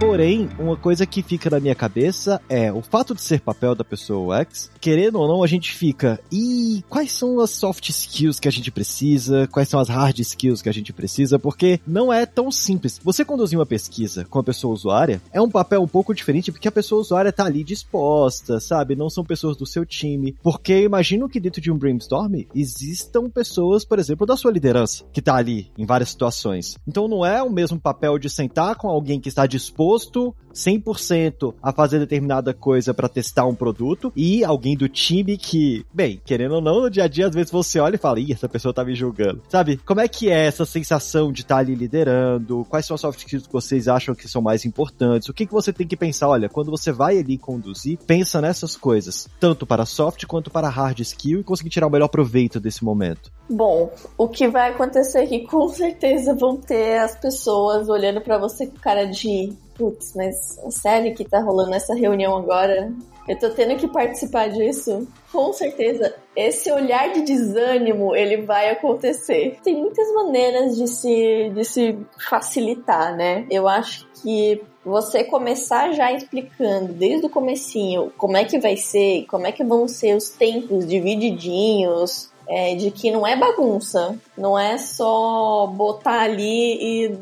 Porém, 0.00 0.48
uma 0.58 0.78
coisa 0.78 1.04
que 1.04 1.22
fica 1.22 1.50
na 1.50 1.60
minha 1.60 1.74
cabeça 1.74 2.40
é 2.48 2.72
o 2.72 2.80
fato 2.80 3.14
de 3.14 3.20
ser 3.20 3.38
papel 3.38 3.74
da 3.74 3.84
pessoa 3.84 4.38
X, 4.40 4.70
querendo 4.80 5.20
ou 5.20 5.28
não, 5.28 5.44
a 5.44 5.46
gente 5.46 5.74
fica, 5.74 6.18
e 6.32 6.82
quais 6.88 7.12
são 7.12 7.38
as 7.38 7.50
soft 7.50 7.86
skills 7.90 8.40
que 8.40 8.48
a 8.48 8.50
gente 8.50 8.70
precisa? 8.70 9.46
Quais 9.48 9.68
são 9.68 9.78
as 9.78 9.90
hard 9.90 10.18
skills 10.18 10.62
que 10.62 10.70
a 10.70 10.72
gente 10.72 10.90
precisa? 10.90 11.38
Porque 11.38 11.78
não 11.86 12.10
é 12.10 12.24
tão 12.24 12.50
simples. 12.50 12.98
Você 13.04 13.26
conduzir 13.26 13.58
uma 13.58 13.66
pesquisa 13.66 14.24
com 14.24 14.38
a 14.38 14.42
pessoa 14.42 14.72
usuária 14.72 15.20
é 15.34 15.40
um 15.40 15.50
papel 15.50 15.82
um 15.82 15.86
pouco 15.86 16.14
diferente 16.14 16.50
porque 16.50 16.66
a 16.66 16.72
pessoa 16.72 17.02
usuária 17.02 17.30
tá 17.30 17.44
ali 17.44 17.62
disposta, 17.62 18.58
sabe? 18.58 18.96
Não 18.96 19.10
são 19.10 19.22
pessoas 19.22 19.54
do 19.54 19.66
seu 19.66 19.84
time. 19.84 20.34
Porque 20.42 20.72
eu 20.72 20.84
imagino 20.84 21.28
que 21.28 21.38
dentro 21.38 21.60
de 21.60 21.70
um 21.70 21.76
brainstorm 21.76 22.46
existam 22.54 23.28
pessoas, 23.28 23.84
por 23.84 23.98
exemplo, 23.98 24.26
da 24.26 24.36
sua 24.36 24.50
liderança, 24.50 25.04
que 25.12 25.20
tá 25.20 25.36
ali 25.36 25.70
em 25.76 25.84
várias 25.84 26.08
situações. 26.08 26.78
Então 26.88 27.06
não 27.06 27.24
é 27.24 27.42
o 27.42 27.50
mesmo 27.50 27.78
papel 27.78 28.18
de 28.18 28.30
sentar 28.30 28.76
com 28.76 28.88
alguém 28.88 29.20
que 29.20 29.28
está 29.28 29.46
disposto 29.46 29.89
disposto 29.98 30.34
100% 30.54 31.54
a 31.62 31.72
fazer 31.72 31.98
determinada 31.98 32.52
coisa 32.52 32.92
para 32.92 33.08
testar 33.08 33.46
um 33.46 33.54
produto 33.54 34.12
e 34.16 34.44
alguém 34.44 34.76
do 34.76 34.88
time 34.88 35.36
que, 35.36 35.84
bem, 35.92 36.20
querendo 36.24 36.56
ou 36.56 36.60
não, 36.60 36.80
no 36.80 36.90
dia 36.90 37.04
a 37.04 37.08
dia 37.08 37.26
às 37.26 37.34
vezes 37.34 37.50
você 37.50 37.78
olha 37.78 37.96
e 37.96 37.98
fala, 37.98 38.20
ih, 38.20 38.32
essa 38.32 38.48
pessoa 38.48 38.74
tá 38.74 38.84
me 38.84 38.94
julgando. 38.94 39.42
Sabe? 39.48 39.76
Como 39.78 40.00
é 40.00 40.08
que 40.08 40.30
é 40.30 40.46
essa 40.46 40.64
sensação 40.64 41.32
de 41.32 41.42
estar 41.42 41.56
tá 41.56 41.60
ali 41.60 41.74
liderando? 41.74 42.66
Quais 42.68 42.86
são 42.86 42.94
as 42.94 43.00
soft 43.00 43.18
skills 43.20 43.46
que 43.46 43.52
vocês 43.52 43.88
acham 43.88 44.14
que 44.14 44.28
são 44.28 44.42
mais 44.42 44.64
importantes? 44.64 45.28
O 45.28 45.34
que 45.34 45.46
que 45.46 45.52
você 45.52 45.72
tem 45.72 45.86
que 45.86 45.96
pensar? 45.96 46.28
Olha, 46.28 46.48
quando 46.48 46.70
você 46.70 46.92
vai 46.92 47.18
ali 47.18 47.38
conduzir, 47.38 47.98
pensa 48.06 48.40
nessas 48.40 48.76
coisas, 48.76 49.28
tanto 49.38 49.66
para 49.66 49.86
soft 49.86 50.24
quanto 50.26 50.50
para 50.50 50.68
hard 50.68 51.00
skill 51.00 51.40
e 51.40 51.44
conseguir 51.44 51.70
tirar 51.70 51.86
o 51.86 51.90
melhor 51.90 52.08
proveito 52.08 52.60
desse 52.60 52.84
momento. 52.84 53.30
Bom, 53.48 53.92
o 54.16 54.28
que 54.28 54.48
vai 54.48 54.70
acontecer 54.70 55.18
aqui 55.18 55.40
com 55.46 55.68
certeza 55.68 56.34
vão 56.34 56.56
ter 56.56 56.98
as 56.98 57.16
pessoas 57.16 57.88
olhando 57.88 58.20
para 58.20 58.38
você 58.38 58.66
com 58.66 58.76
cara 58.76 59.06
de 59.06 59.52
putz, 59.80 60.12
mas 60.14 60.36
sério 60.70 61.14
que 61.14 61.24
tá 61.24 61.40
rolando 61.40 61.74
essa 61.74 61.94
reunião 61.94 62.36
agora? 62.36 62.92
Eu 63.28 63.38
tô 63.38 63.50
tendo 63.50 63.76
que 63.76 63.86
participar 63.86 64.48
disso? 64.48 65.06
Com 65.32 65.52
certeza, 65.52 66.14
esse 66.34 66.70
olhar 66.72 67.12
de 67.12 67.22
desânimo, 67.22 68.16
ele 68.16 68.38
vai 68.38 68.70
acontecer. 68.70 69.58
Tem 69.62 69.76
muitas 69.76 70.12
maneiras 70.12 70.76
de 70.76 70.88
se, 70.88 71.50
de 71.54 71.64
se 71.64 71.98
facilitar, 72.28 73.16
né? 73.16 73.46
Eu 73.50 73.68
acho 73.68 74.08
que 74.20 74.60
você 74.84 75.22
começar 75.22 75.92
já 75.92 76.10
explicando 76.12 76.92
desde 76.92 77.26
o 77.26 77.30
comecinho 77.30 78.12
como 78.16 78.36
é 78.36 78.44
que 78.44 78.58
vai 78.58 78.76
ser, 78.76 79.26
como 79.26 79.46
é 79.46 79.52
que 79.52 79.62
vão 79.62 79.86
ser 79.86 80.16
os 80.16 80.30
tempos 80.30 80.86
divididinhos, 80.86 82.30
é, 82.48 82.74
de 82.74 82.90
que 82.90 83.12
não 83.12 83.24
é 83.24 83.36
bagunça, 83.36 84.18
não 84.36 84.58
é 84.58 84.76
só 84.76 85.68
botar 85.68 86.22
ali 86.22 87.06
e 87.06 87.18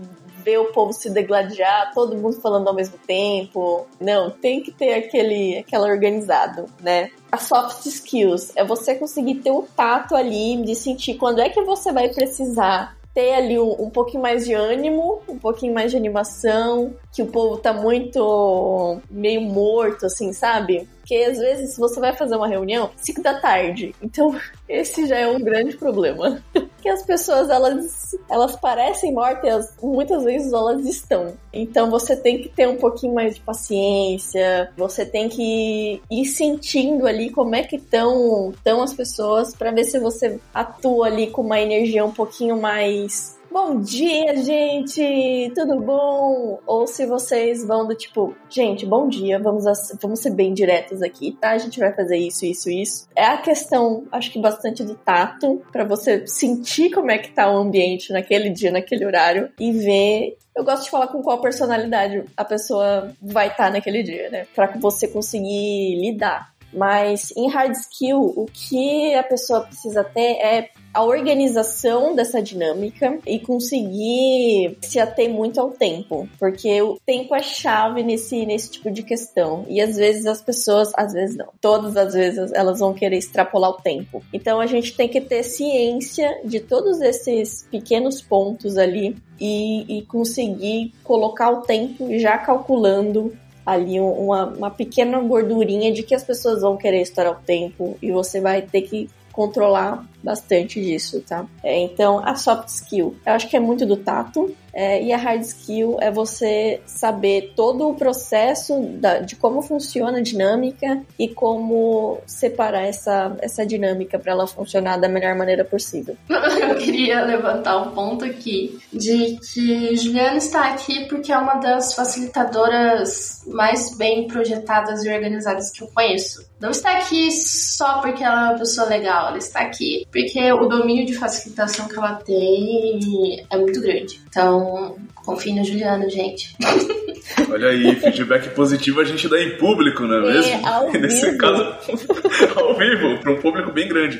ver 0.48 0.58
o 0.58 0.72
povo 0.72 0.94
se 0.94 1.10
degladiar, 1.10 1.92
todo 1.92 2.16
mundo 2.16 2.40
falando 2.40 2.68
ao 2.68 2.74
mesmo 2.74 2.96
tempo. 3.06 3.86
Não, 4.00 4.30
tem 4.30 4.62
que 4.62 4.72
ter 4.72 4.94
aquele, 4.94 5.58
aquela 5.58 5.86
organizado, 5.88 6.64
né? 6.80 7.10
As 7.30 7.42
soft 7.42 7.84
skills 7.84 8.52
é 8.56 8.64
você 8.64 8.94
conseguir 8.94 9.36
ter 9.36 9.50
o 9.50 9.66
tato 9.76 10.16
ali 10.16 10.56
de 10.62 10.74
sentir 10.74 11.14
quando 11.14 11.40
é 11.40 11.50
que 11.50 11.60
você 11.60 11.92
vai 11.92 12.08
precisar 12.08 12.96
ter 13.12 13.34
ali 13.34 13.58
um, 13.58 13.72
um 13.82 13.90
pouquinho 13.90 14.22
mais 14.22 14.46
de 14.46 14.54
ânimo, 14.54 15.20
um 15.28 15.38
pouquinho 15.38 15.74
mais 15.74 15.90
de 15.90 15.96
animação, 15.96 16.94
que 17.12 17.22
o 17.22 17.26
povo 17.26 17.58
tá 17.58 17.72
muito 17.72 19.00
meio 19.10 19.42
morto, 19.42 20.06
assim, 20.06 20.32
sabe? 20.32 20.88
Porque 21.00 21.16
às 21.16 21.38
vezes 21.38 21.76
você 21.76 22.00
vai 22.00 22.14
fazer 22.14 22.36
uma 22.36 22.48
reunião 22.48 22.90
5 22.96 23.22
da 23.22 23.38
tarde. 23.38 23.94
Então, 24.00 24.34
esse 24.68 25.06
já 25.06 25.18
é 25.18 25.26
um 25.26 25.40
grande 25.40 25.76
problema. 25.76 26.42
que 26.88 26.90
as 26.90 27.02
pessoas 27.02 27.50
elas, 27.50 28.16
elas 28.30 28.56
parecem 28.56 29.12
mortas, 29.12 29.74
muitas 29.82 30.24
vezes 30.24 30.52
elas 30.52 30.86
estão. 30.86 31.34
Então 31.52 31.90
você 31.90 32.16
tem 32.16 32.40
que 32.40 32.48
ter 32.48 32.66
um 32.66 32.76
pouquinho 32.76 33.14
mais 33.14 33.34
de 33.34 33.40
paciência, 33.42 34.72
você 34.76 35.04
tem 35.04 35.28
que 35.28 36.00
ir 36.10 36.24
sentindo 36.24 37.06
ali 37.06 37.30
como 37.30 37.54
é 37.54 37.62
que 37.62 37.76
estão 37.76 38.54
as 38.82 38.94
pessoas 38.94 39.54
para 39.54 39.70
ver 39.70 39.84
se 39.84 39.98
você 39.98 40.40
atua 40.54 41.08
ali 41.08 41.26
com 41.30 41.42
uma 41.42 41.60
energia 41.60 42.04
um 42.04 42.12
pouquinho 42.12 42.58
mais 42.58 43.37
Bom 43.60 43.80
dia, 43.80 44.36
gente! 44.36 45.52
Tudo 45.52 45.80
bom? 45.80 46.60
Ou 46.64 46.86
se 46.86 47.04
vocês 47.04 47.66
vão 47.66 47.88
do 47.88 47.94
tipo, 47.96 48.32
gente, 48.48 48.86
bom 48.86 49.08
dia, 49.08 49.36
vamos, 49.36 49.64
vamos 50.00 50.20
ser 50.20 50.30
bem 50.30 50.54
diretos 50.54 51.02
aqui, 51.02 51.32
tá? 51.32 51.50
A 51.50 51.58
gente 51.58 51.80
vai 51.80 51.92
fazer 51.92 52.16
isso, 52.16 52.46
isso, 52.46 52.70
isso. 52.70 53.08
É 53.16 53.26
a 53.26 53.36
questão, 53.36 54.06
acho 54.12 54.30
que 54.30 54.40
bastante 54.40 54.84
do 54.84 54.94
tato, 54.94 55.60
para 55.72 55.84
você 55.84 56.24
sentir 56.24 56.90
como 56.90 57.10
é 57.10 57.18
que 57.18 57.32
tá 57.32 57.50
o 57.50 57.56
ambiente 57.56 58.12
naquele 58.12 58.48
dia, 58.48 58.70
naquele 58.70 59.04
horário 59.04 59.50
e 59.58 59.72
ver 59.72 60.38
eu 60.56 60.64
gosto 60.64 60.84
de 60.84 60.90
falar 60.90 61.08
com 61.08 61.20
qual 61.20 61.40
personalidade 61.40 62.24
a 62.36 62.44
pessoa 62.44 63.12
vai 63.20 63.48
estar 63.48 63.64
tá 63.64 63.70
naquele 63.70 64.04
dia, 64.04 64.30
né? 64.30 64.46
Pra 64.54 64.72
você 64.78 65.08
conseguir 65.08 66.00
lidar. 66.00 66.54
Mas 66.72 67.32
em 67.36 67.48
hard 67.48 67.72
skill, 67.72 68.20
o 68.20 68.46
que 68.46 69.14
a 69.14 69.22
pessoa 69.22 69.62
precisa 69.62 70.04
ter 70.04 70.36
é 70.36 70.70
a 70.98 71.04
organização 71.04 72.12
dessa 72.12 72.42
dinâmica 72.42 73.20
e 73.24 73.38
conseguir 73.38 74.76
se 74.82 74.98
ater 74.98 75.30
muito 75.30 75.60
ao 75.60 75.70
tempo, 75.70 76.28
porque 76.40 76.82
o 76.82 76.98
tempo 77.06 77.36
é 77.36 77.40
chave 77.40 78.02
nesse, 78.02 78.44
nesse 78.44 78.72
tipo 78.72 78.90
de 78.90 79.04
questão. 79.04 79.64
E 79.68 79.80
às 79.80 79.94
vezes 79.94 80.26
as 80.26 80.42
pessoas, 80.42 80.90
às 80.96 81.12
vezes 81.12 81.36
não, 81.36 81.50
todas 81.60 81.96
as 81.96 82.14
vezes 82.14 82.50
elas 82.52 82.80
vão 82.80 82.92
querer 82.92 83.16
extrapolar 83.16 83.70
o 83.70 83.80
tempo. 83.80 84.24
Então 84.32 84.58
a 84.58 84.66
gente 84.66 84.96
tem 84.96 85.08
que 85.08 85.20
ter 85.20 85.44
ciência 85.44 86.40
de 86.44 86.58
todos 86.58 87.00
esses 87.00 87.64
pequenos 87.70 88.20
pontos 88.20 88.76
ali 88.76 89.16
e, 89.38 89.98
e 89.98 90.02
conseguir 90.02 90.92
colocar 91.04 91.50
o 91.52 91.62
tempo 91.62 92.08
já 92.18 92.38
calculando 92.38 93.32
ali 93.64 94.00
uma, 94.00 94.46
uma 94.46 94.70
pequena 94.72 95.20
gordurinha 95.20 95.92
de 95.92 96.02
que 96.02 96.16
as 96.16 96.24
pessoas 96.24 96.62
vão 96.62 96.76
querer 96.76 97.02
estourar 97.02 97.34
o 97.34 97.44
tempo 97.44 97.96
e 98.02 98.10
você 98.10 98.40
vai 98.40 98.62
ter 98.62 98.82
que 98.82 99.08
controlar 99.38 100.04
bastante 100.22 100.80
disso, 100.80 101.22
tá? 101.26 101.46
É, 101.62 101.78
então, 101.78 102.20
a 102.24 102.34
soft 102.34 102.68
skill, 102.68 103.16
eu 103.24 103.32
acho 103.32 103.48
que 103.48 103.56
é 103.56 103.60
muito 103.60 103.86
do 103.86 103.96
tato, 103.96 104.54
é, 104.72 105.02
e 105.02 105.12
a 105.12 105.16
hard 105.16 105.42
skill 105.42 105.96
é 106.00 106.08
você 106.08 106.80
saber 106.86 107.52
todo 107.56 107.88
o 107.88 107.94
processo 107.94 108.78
da, 109.00 109.18
de 109.18 109.34
como 109.34 109.60
funciona 109.60 110.18
a 110.18 110.22
dinâmica 110.22 111.02
e 111.18 111.26
como 111.26 112.20
separar 112.26 112.82
essa, 112.82 113.36
essa 113.40 113.66
dinâmica 113.66 114.20
para 114.20 114.30
ela 114.30 114.46
funcionar 114.46 114.96
da 114.98 115.08
melhor 115.08 115.34
maneira 115.34 115.64
possível. 115.64 116.16
Eu 116.28 116.76
queria 116.76 117.24
levantar 117.24 117.76
um 117.78 117.90
ponto 117.90 118.24
aqui 118.24 118.78
de 118.92 119.38
que 119.52 119.96
Juliana 119.96 120.36
está 120.36 120.70
aqui 120.70 121.06
porque 121.06 121.32
é 121.32 121.38
uma 121.38 121.54
das 121.54 121.94
facilitadoras 121.94 123.42
mais 123.48 123.96
bem 123.96 124.28
projetadas 124.28 125.04
e 125.04 125.10
organizadas 125.10 125.72
que 125.72 125.82
eu 125.82 125.88
conheço. 125.88 126.46
Não 126.60 126.70
está 126.70 126.98
aqui 126.98 127.30
só 127.32 128.00
porque 128.00 128.22
ela 128.22 128.48
é 128.48 128.50
uma 128.50 128.58
pessoa 128.58 128.86
legal, 128.86 129.28
ela 129.28 129.38
está 129.38 129.60
aqui 129.60 130.06
porque 130.10 130.52
o 130.52 130.66
domínio 130.66 131.04
de 131.06 131.14
facilitação 131.14 131.86
que 131.86 131.96
ela 131.96 132.14
tem 132.14 133.44
é 133.50 133.56
muito 133.56 133.80
grande. 133.80 134.20
Então, 134.28 134.96
confie 135.24 135.54
na 135.54 135.62
Juliana, 135.62 136.08
gente. 136.08 136.56
Olha 137.50 137.68
aí, 137.68 137.94
feedback 137.96 138.48
positivo 138.54 139.00
a 139.00 139.04
gente 139.04 139.28
dá 139.28 139.40
em 139.40 139.58
público, 139.58 140.04
não 140.04 140.16
é, 140.16 140.30
é 140.30 140.32
mesmo? 140.32 140.66
Ao 140.66 140.90
Nesse 140.98 141.26
vivo. 141.26 141.38
caso, 141.38 141.62
ao 142.56 142.76
vivo, 142.76 143.20
para 143.20 143.32
um 143.32 143.40
público 143.40 143.70
bem 143.70 143.88
grande. 143.88 144.18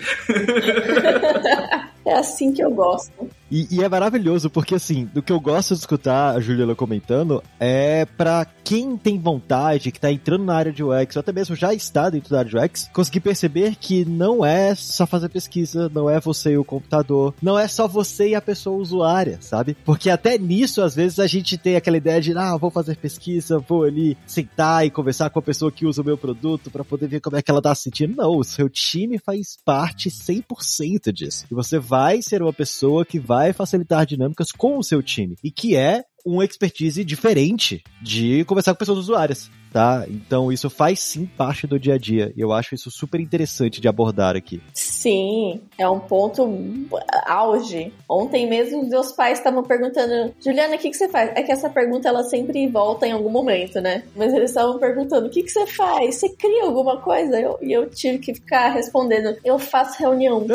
É 2.05 2.15
assim 2.15 2.53
que 2.53 2.63
eu 2.63 2.71
gosto. 2.71 3.29
E, 3.51 3.67
e, 3.71 3.83
é 3.83 3.89
maravilhoso, 3.89 4.51
porque 4.51 4.75
assim, 4.75 5.09
do 5.13 5.23
que 5.23 5.33
eu 5.33 5.41
gosto 5.41 5.75
de 5.75 5.81
escutar 5.81 6.37
a 6.37 6.41
Juliana 6.41 6.75
comentando 6.75 7.43
é 7.59 8.05
para 8.05 8.47
quem 8.63 8.97
tem 8.97 9.19
vontade, 9.19 9.91
que 9.91 10.01
tá 10.01 10.13
entrando 10.13 10.45
na 10.45 10.55
área 10.55 10.73
de 10.73 10.85
UX, 10.85 11.17
ou 11.17 11.21
até 11.21 11.33
mesmo 11.33 11.57
já 11.57 11.73
está 11.73 12.11
dentro 12.11 12.31
da 12.31 12.41
área 12.41 12.51
de 12.51 12.57
UX, 12.57 12.91
conseguir 12.93 13.21
perceber 13.21 13.77
que 13.77 14.05
não 14.05 14.45
é 14.45 14.75
só 14.75 15.07
fazer 15.07 15.31
pesquisa, 15.31 15.91
não 15.95 16.11
é 16.11 16.21
você 16.21 16.53
e 16.53 16.59
o 16.59 16.65
computador, 16.65 17.35
não 17.41 17.59
é 17.59 17.67
só 17.67 17.89
você 17.89 18.31
e 18.31 18.35
a 18.35 18.43
pessoa 18.43 18.77
usuária, 18.77 19.39
sabe? 19.41 19.77
Porque 19.85 20.11
até 20.11 20.37
nisso, 20.37 20.83
às 20.83 20.95
vezes, 20.95 21.19
a 21.19 21.27
gente 21.27 21.57
tem 21.57 21.77
aquela 21.77 21.97
ideia 21.97 22.21
de, 22.21 22.37
ah, 22.37 22.57
vou 22.57 22.71
fazer 22.71 22.97
pesquisa, 22.97 23.59
vou 23.59 23.85
ali 23.85 24.17
sentar 24.27 24.85
e 24.85 24.91
conversar 24.91 25.31
com 25.31 25.39
a 25.39 25.43
pessoa 25.43 25.73
que 25.73 25.87
usa 25.87 26.03
o 26.03 26.05
meu 26.05 26.19
produto 26.19 26.71
para 26.71 26.85
poder 26.85 27.07
ver 27.07 27.21
como 27.21 27.37
é 27.37 27.43
que 27.43 27.51
ela 27.51 27.63
tá 27.63 27.75
se 27.75 27.85
sentindo. 27.85 28.17
Não, 28.17 28.37
o 28.37 28.45
seu 28.45 28.69
time 28.69 29.19
faz 29.19 29.57
parte 29.65 30.11
100% 30.11 31.11
disso. 31.13 31.47
E 31.51 31.55
você 31.55 31.79
vai 31.79 32.21
ser 32.21 32.43
uma 32.43 32.53
pessoa 32.53 33.05
que 33.05 33.19
vai 33.19 33.38
vai 33.39 33.53
facilitar 33.53 34.05
dinâmicas 34.05 34.51
com 34.51 34.79
o 34.79 34.83
seu 34.83 35.01
time 35.01 35.37
e 35.45 35.51
que 35.51 35.77
é 35.77 36.03
uma 36.27 36.45
expertise 36.45 37.05
diferente 37.05 37.83
de 38.03 38.45
conversar 38.45 38.75
com 38.75 38.81
pessoas 38.81 38.99
usuárias 38.99 39.49
tá? 39.79 40.05
Então 40.09 40.51
isso 40.51 40.69
faz 40.69 40.99
sim 40.99 41.25
parte 41.25 41.65
do 41.65 41.79
dia 41.79 41.95
a 41.95 41.99
dia. 41.99 42.33
E 42.37 42.41
eu 42.41 42.53
acho 42.53 42.75
isso 42.75 42.91
super 42.91 43.21
interessante 43.21 43.81
de 43.81 43.87
abordar 43.87 44.35
aqui. 44.35 44.61
Sim, 44.75 45.61
é 45.79 45.89
um 45.89 46.01
ponto 46.01 46.53
auge. 47.25 47.93
Ontem 48.09 48.49
mesmo 48.49 48.91
meus 48.91 49.13
pais 49.13 49.39
estavam 49.39 49.63
perguntando, 49.63 50.35
Juliana, 50.45 50.75
o 50.75 50.79
que, 50.81 50.91
que 50.91 50.97
você 50.97 51.09
faz? 51.09 51.31
É 51.37 51.45
que 51.45 51.53
essa 51.53 51.71
pergunta 51.71 52.09
ela 52.09 52.25
sempre 52.25 52.67
volta 52.67 53.07
em 53.07 53.13
algum 53.13 53.31
momento, 53.31 53.81
né? 53.81 54.03
Mas 54.17 54.35
eles 54.35 54.51
estavam 54.51 54.81
perguntando, 54.81 55.29
o 55.29 55.31
que, 55.31 55.45
que 55.45 55.51
você 55.51 55.65
faz? 55.65 56.17
Você 56.17 56.29
cria 56.31 56.65
alguma 56.65 56.97
coisa? 56.97 57.41
Eu, 57.41 57.57
e 57.63 57.71
eu 57.71 57.89
tive 57.89 58.19
que 58.19 58.35
ficar 58.35 58.71
respondendo, 58.71 59.37
eu 59.45 59.61
faço 59.61 60.01
reunião. 60.01 60.45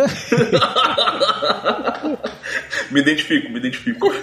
me 2.92 3.00
identifico, 3.00 3.50
me 3.50 3.60
identifico. 3.60 4.08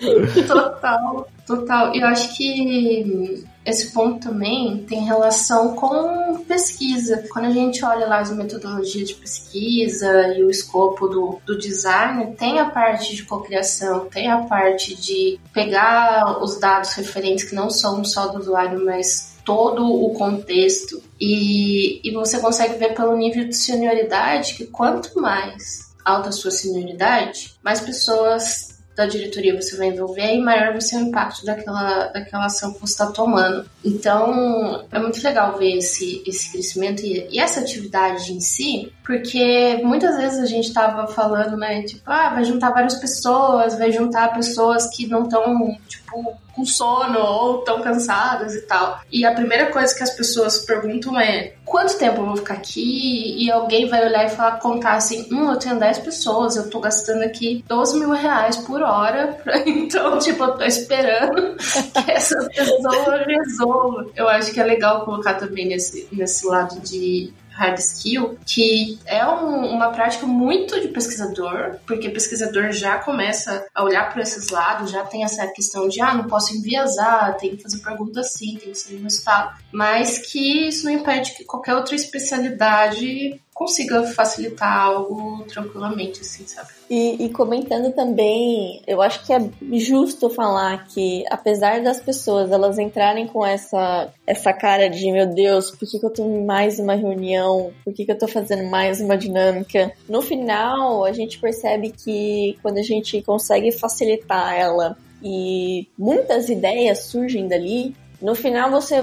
Total. 0.46 1.28
Total. 1.46 1.94
Eu 1.94 2.06
acho 2.06 2.36
que 2.36 3.44
esse 3.64 3.92
ponto 3.92 4.28
também 4.28 4.84
tem 4.88 5.04
relação 5.04 5.74
com 5.74 6.42
pesquisa. 6.46 7.24
Quando 7.32 7.46
a 7.46 7.50
gente 7.50 7.84
olha 7.84 8.06
lá 8.06 8.18
as 8.18 8.30
metodologias 8.30 9.08
de 9.08 9.14
pesquisa 9.14 10.34
e 10.36 10.42
o 10.42 10.50
escopo 10.50 11.08
do, 11.08 11.40
do 11.46 11.58
design, 11.58 12.34
tem 12.36 12.58
a 12.58 12.66
parte 12.66 13.14
de 13.14 13.22
cocriação, 13.24 14.06
tem 14.06 14.30
a 14.30 14.38
parte 14.42 14.94
de 14.94 15.38
pegar 15.52 16.42
os 16.42 16.58
dados 16.58 16.92
referentes 16.92 17.44
que 17.44 17.54
não 17.54 17.70
são 17.70 18.04
só 18.04 18.28
do 18.28 18.38
usuário, 18.38 18.84
mas 18.84 19.34
todo 19.44 19.86
o 19.86 20.14
contexto. 20.14 21.02
E, 21.20 22.06
e 22.06 22.12
você 22.12 22.38
consegue 22.38 22.78
ver 22.78 22.94
pelo 22.94 23.16
nível 23.16 23.46
de 23.46 23.56
senioridade 23.56 24.54
que 24.54 24.66
quanto 24.66 25.20
mais 25.20 25.94
alta 26.04 26.28
a 26.28 26.32
sua 26.32 26.50
senioridade, 26.50 27.54
mais 27.62 27.80
pessoas 27.80 28.73
da 28.96 29.06
diretoria 29.06 29.60
você 29.60 29.76
vai 29.76 29.88
envolver 29.88 30.34
e 30.34 30.40
maior 30.40 30.72
vai 30.72 30.80
ser 30.80 30.96
o 30.96 31.00
impacto 31.00 31.44
daquela, 31.44 32.06
daquela 32.08 32.46
ação 32.46 32.72
que 32.72 32.80
você 32.80 32.92
está 32.92 33.06
tomando. 33.06 33.68
Então, 33.84 34.84
é 34.90 34.98
muito 34.98 35.22
legal 35.22 35.58
ver 35.58 35.78
esse, 35.78 36.22
esse 36.26 36.52
crescimento 36.52 37.02
e, 37.04 37.26
e 37.30 37.38
essa 37.38 37.60
atividade 37.60 38.32
em 38.32 38.40
si, 38.40 38.92
porque 39.04 39.80
muitas 39.82 40.16
vezes 40.16 40.38
a 40.38 40.46
gente 40.46 40.68
estava 40.68 41.06
falando, 41.06 41.56
né, 41.56 41.82
tipo, 41.82 42.02
ah, 42.06 42.30
vai 42.30 42.44
juntar 42.44 42.70
várias 42.70 42.94
pessoas, 42.94 43.76
vai 43.76 43.90
juntar 43.90 44.34
pessoas 44.34 44.88
que 44.94 45.06
não 45.06 45.24
estão, 45.24 45.76
tipo, 45.88 46.36
com 46.54 46.64
sono 46.64 47.18
ou 47.18 47.58
tão 47.58 47.82
cansadas 47.82 48.54
e 48.54 48.62
tal. 48.62 49.00
E 49.10 49.24
a 49.24 49.32
primeira 49.32 49.66
coisa 49.66 49.94
que 49.94 50.02
as 50.02 50.10
pessoas 50.10 50.58
perguntam 50.58 51.18
é: 51.18 51.54
quanto 51.64 51.98
tempo 51.98 52.20
eu 52.20 52.26
vou 52.26 52.36
ficar 52.36 52.54
aqui? 52.54 53.36
E 53.38 53.50
alguém 53.50 53.88
vai 53.88 54.06
olhar 54.06 54.26
e 54.26 54.30
falar, 54.30 54.58
contar 54.58 54.94
assim: 54.94 55.26
hum, 55.32 55.50
eu 55.50 55.58
tenho 55.58 55.78
10 55.78 55.98
pessoas, 55.98 56.56
eu 56.56 56.70
tô 56.70 56.80
gastando 56.80 57.22
aqui 57.22 57.64
12 57.68 57.98
mil 57.98 58.10
reais 58.10 58.56
por 58.56 58.82
hora. 58.82 59.36
Então, 59.84 60.18
tipo, 60.18 60.42
eu 60.44 60.56
tô 60.56 60.64
esperando 60.64 61.56
que 61.56 62.10
essa 62.10 62.48
pessoa 62.48 63.24
resolva. 63.26 64.06
Eu 64.14 64.28
acho 64.28 64.52
que 64.52 64.60
é 64.60 64.64
legal 64.64 65.04
colocar 65.04 65.34
também 65.34 65.66
nesse, 65.66 66.08
nesse 66.12 66.46
lado 66.46 66.80
de 66.80 67.32
hard 67.54 67.78
skill, 67.78 68.38
que 68.44 68.98
é 69.06 69.24
um, 69.26 69.74
uma 69.74 69.90
prática 69.90 70.26
muito 70.26 70.80
de 70.80 70.88
pesquisador, 70.88 71.76
porque 71.86 72.10
pesquisador 72.10 72.72
já 72.72 72.98
começa 72.98 73.66
a 73.74 73.84
olhar 73.84 74.12
para 74.12 74.22
esses 74.22 74.50
lados, 74.50 74.90
já 74.90 75.04
tem 75.04 75.24
essa 75.24 75.46
questão 75.48 75.88
de, 75.88 76.00
ah, 76.00 76.14
não 76.14 76.24
posso 76.24 76.56
enviesar, 76.56 77.36
tem 77.36 77.56
que 77.56 77.62
fazer 77.62 77.78
pergunta 77.78 78.20
assim, 78.20 78.56
tem 78.56 78.72
que 78.72 78.78
ser 78.78 78.94
no 78.94 79.06
estado, 79.06 79.56
mas 79.72 80.18
que 80.18 80.68
isso 80.68 80.84
não 80.84 80.92
impede 80.92 81.34
que 81.34 81.44
qualquer 81.44 81.74
outra 81.74 81.94
especialidade 81.94 83.40
consiga 83.54 84.02
facilitar 84.02 84.76
algo 84.76 85.44
tranquilamente, 85.44 86.20
assim, 86.20 86.44
sabe? 86.44 86.70
E, 86.90 87.24
e, 87.24 87.30
comentando 87.30 87.94
também, 87.94 88.82
eu 88.86 89.00
acho 89.00 89.24
que 89.24 89.32
é 89.32 89.48
justo 89.78 90.28
falar 90.28 90.86
que, 90.88 91.24
apesar 91.30 91.80
das 91.80 92.00
pessoas 92.00 92.50
elas 92.50 92.78
entrarem 92.78 93.28
com 93.28 93.46
essa, 93.46 94.12
essa 94.26 94.52
cara 94.52 94.90
de 94.90 95.10
meu 95.10 95.26
Deus, 95.26 95.70
por 95.70 95.88
que, 95.88 95.98
que 96.00 96.04
eu 96.04 96.10
tô 96.10 96.24
em 96.24 96.44
mais 96.44 96.80
uma 96.80 96.94
reunião? 96.94 97.72
Por 97.84 97.94
que, 97.94 98.04
que 98.04 98.10
eu 98.10 98.18
tô 98.18 98.26
fazendo 98.26 98.68
mais 98.68 99.00
uma 99.00 99.16
dinâmica? 99.16 99.92
No 100.08 100.20
final, 100.20 101.04
a 101.04 101.12
gente 101.12 101.38
percebe 101.38 101.90
que 101.90 102.58
quando 102.60 102.78
a 102.78 102.82
gente 102.82 103.22
consegue 103.22 103.70
facilitar 103.70 104.52
ela 104.54 104.96
e 105.22 105.86
muitas 105.96 106.48
ideias 106.48 107.04
surgem 107.04 107.46
dali, 107.46 107.94
no 108.20 108.34
final 108.34 108.70
você 108.70 109.02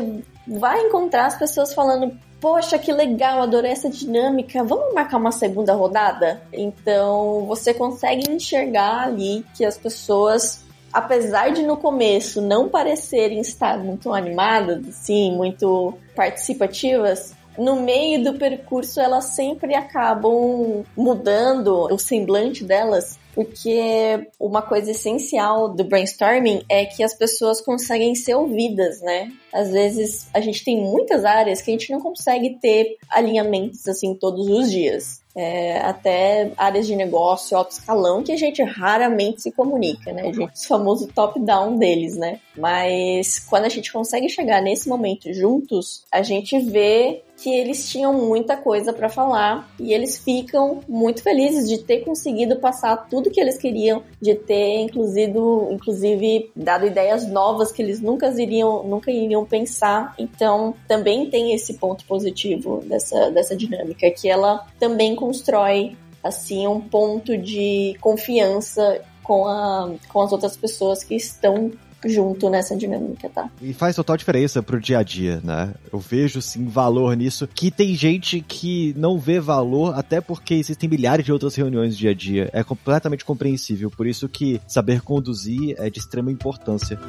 vai 0.52 0.82
encontrar 0.82 1.28
as 1.28 1.38
pessoas 1.38 1.74
falando 1.74 2.18
poxa, 2.42 2.80
que 2.80 2.92
legal, 2.92 3.44
adorei 3.44 3.72
essa 3.72 3.88
dinâmica, 3.88 4.64
vamos 4.64 4.96
marcar 4.96 5.18
uma 5.18 5.32
segunda 5.32 5.74
rodada? 5.74 6.42
Então 6.52 7.46
você 7.46 7.72
consegue 7.72 8.30
enxergar 8.32 9.04
ali 9.04 9.46
que 9.56 9.64
as 9.64 9.78
pessoas 9.78 10.66
apesar 10.92 11.52
de 11.52 11.62
no 11.62 11.78
começo 11.78 12.42
não 12.42 12.68
parecerem 12.68 13.40
estar 13.40 13.78
muito 13.78 14.12
animadas, 14.12 14.86
assim, 14.90 15.32
muito 15.34 15.94
participativas, 16.16 17.34
no 17.58 17.78
meio 17.82 18.24
do 18.24 18.34
percurso 18.34 19.00
elas 19.00 19.26
sempre 19.26 19.76
acabam 19.76 20.84
mudando 20.96 21.88
o 21.94 21.98
semblante 21.98 22.64
delas 22.64 23.18
porque 23.34 24.28
uma 24.40 24.62
coisa 24.62 24.92
essencial 24.92 25.70
do 25.70 25.84
brainstorming 25.84 26.64
é 26.70 26.86
que 26.86 27.04
as 27.04 27.14
pessoas 27.14 27.62
conseguem 27.62 28.16
ser 28.16 28.36
ouvidas, 28.36 29.02
né? 29.02 29.32
Às 29.54 29.72
vezes 29.72 30.28
a 30.34 30.40
gente 30.40 30.64
tem 30.64 30.78
muitas 30.78 31.26
áreas 31.26 31.62
que 31.62 31.72
a 31.72 31.74
gente 31.74 31.92
não 31.92 32.00
consegue 32.00 32.58
ter 32.62 32.98
alinhamentos 33.10 33.88
assim 33.88 34.16
todos 34.16 34.48
os 34.48 34.72
dias. 34.72 35.22
É, 35.34 35.78
até 35.80 36.52
áreas 36.58 36.86
de 36.86 36.94
negócio 36.94 37.56
alto 37.56 37.72
escalão 37.72 38.22
que 38.22 38.34
a 38.34 38.38
gente 38.38 38.62
raramente 38.64 39.42
se 39.42 39.52
comunica, 39.52 40.12
né? 40.12 40.30
O 40.30 40.68
famoso 40.68 41.08
top-down 41.08 41.78
deles, 41.78 42.18
né? 42.18 42.40
Mas 42.58 43.40
quando 43.40 43.64
a 43.64 43.70
gente 43.70 43.94
consegue 43.94 44.28
chegar 44.28 44.62
nesse 44.62 44.90
momento 44.90 45.32
juntos, 45.34 46.04
a 46.12 46.22
gente 46.22 46.60
vê 46.60 47.24
que 47.42 47.52
eles 47.52 47.90
tinham 47.90 48.14
muita 48.14 48.56
coisa 48.56 48.94
para 48.94 49.10
falar 49.10 49.68
e 49.80 49.94
eles 49.94 50.20
ficam 50.20 50.82
muito 50.88 51.24
felizes 51.24 51.68
de 51.68 51.80
ter 51.80 52.02
conseguido 52.02 52.58
passar 52.58 52.96
tudo 53.10 53.32
que 53.32 53.42
eles 53.42 53.58
queriam, 53.58 54.04
de 54.22 54.36
ter 54.36 54.80
inclusive, 54.82 55.40
inclusive 55.72 56.52
dado 56.56 56.86
ideias 56.86 57.28
novas 57.28 57.72
que 57.72 57.82
eles 57.82 58.00
nunca 58.00 58.28
iriam, 58.40 58.84
nunca 58.84 59.12
iriam 59.12 59.44
pensar. 59.44 60.14
Então, 60.20 60.76
também 60.88 61.30
tem 61.32 61.54
esse 61.54 61.74
ponto 61.74 62.06
positivo 62.06 62.84
dessa, 62.86 63.32
dessa 63.32 63.56
dinâmica 63.56 64.10
que 64.12 64.30
ela 64.30 64.68
também 64.80 65.16
constrói 65.16 65.98
assim 66.24 66.68
um 66.68 66.80
ponto 66.80 67.36
de 67.36 67.98
confiança 68.00 69.02
com, 69.24 69.48
a, 69.48 69.92
com 70.10 70.22
as 70.22 70.32
outras 70.32 70.56
pessoas 70.56 71.04
que 71.04 71.16
estão 71.16 71.72
junto 72.06 72.50
nessa 72.50 72.76
dinâmica, 72.76 73.30
tá? 73.30 73.50
E 73.62 73.74
faz 73.74 73.96
total 73.96 74.18
diferença 74.18 74.62
pro 74.64 74.80
dia 74.80 75.00
a 75.00 75.04
dia, 75.04 75.42
né? 75.44 75.74
Eu 75.92 76.00
vejo 76.00 76.42
sim 76.42 76.66
valor 76.66 77.16
nisso, 77.16 77.48
que 77.48 77.70
tem 77.70 77.96
gente 77.96 78.42
que 78.42 78.94
não 78.98 79.20
vê 79.20 79.40
valor 79.40 79.98
até 79.98 80.20
porque 80.20 80.56
existem 80.56 80.90
milhares 80.90 81.26
de 81.26 81.32
outras 81.32 81.56
reuniões 81.56 81.98
dia 81.98 82.12
a 82.12 82.14
dia. 82.14 82.50
É 82.54 82.64
completamente 82.64 83.26
compreensível, 83.26 83.92
por 83.92 84.08
isso 84.08 84.28
que 84.28 84.62
saber 84.68 85.02
conduzir 85.02 85.76
é 85.78 85.90
de 85.90 86.00
extrema 86.00 86.32
importância. 86.32 87.00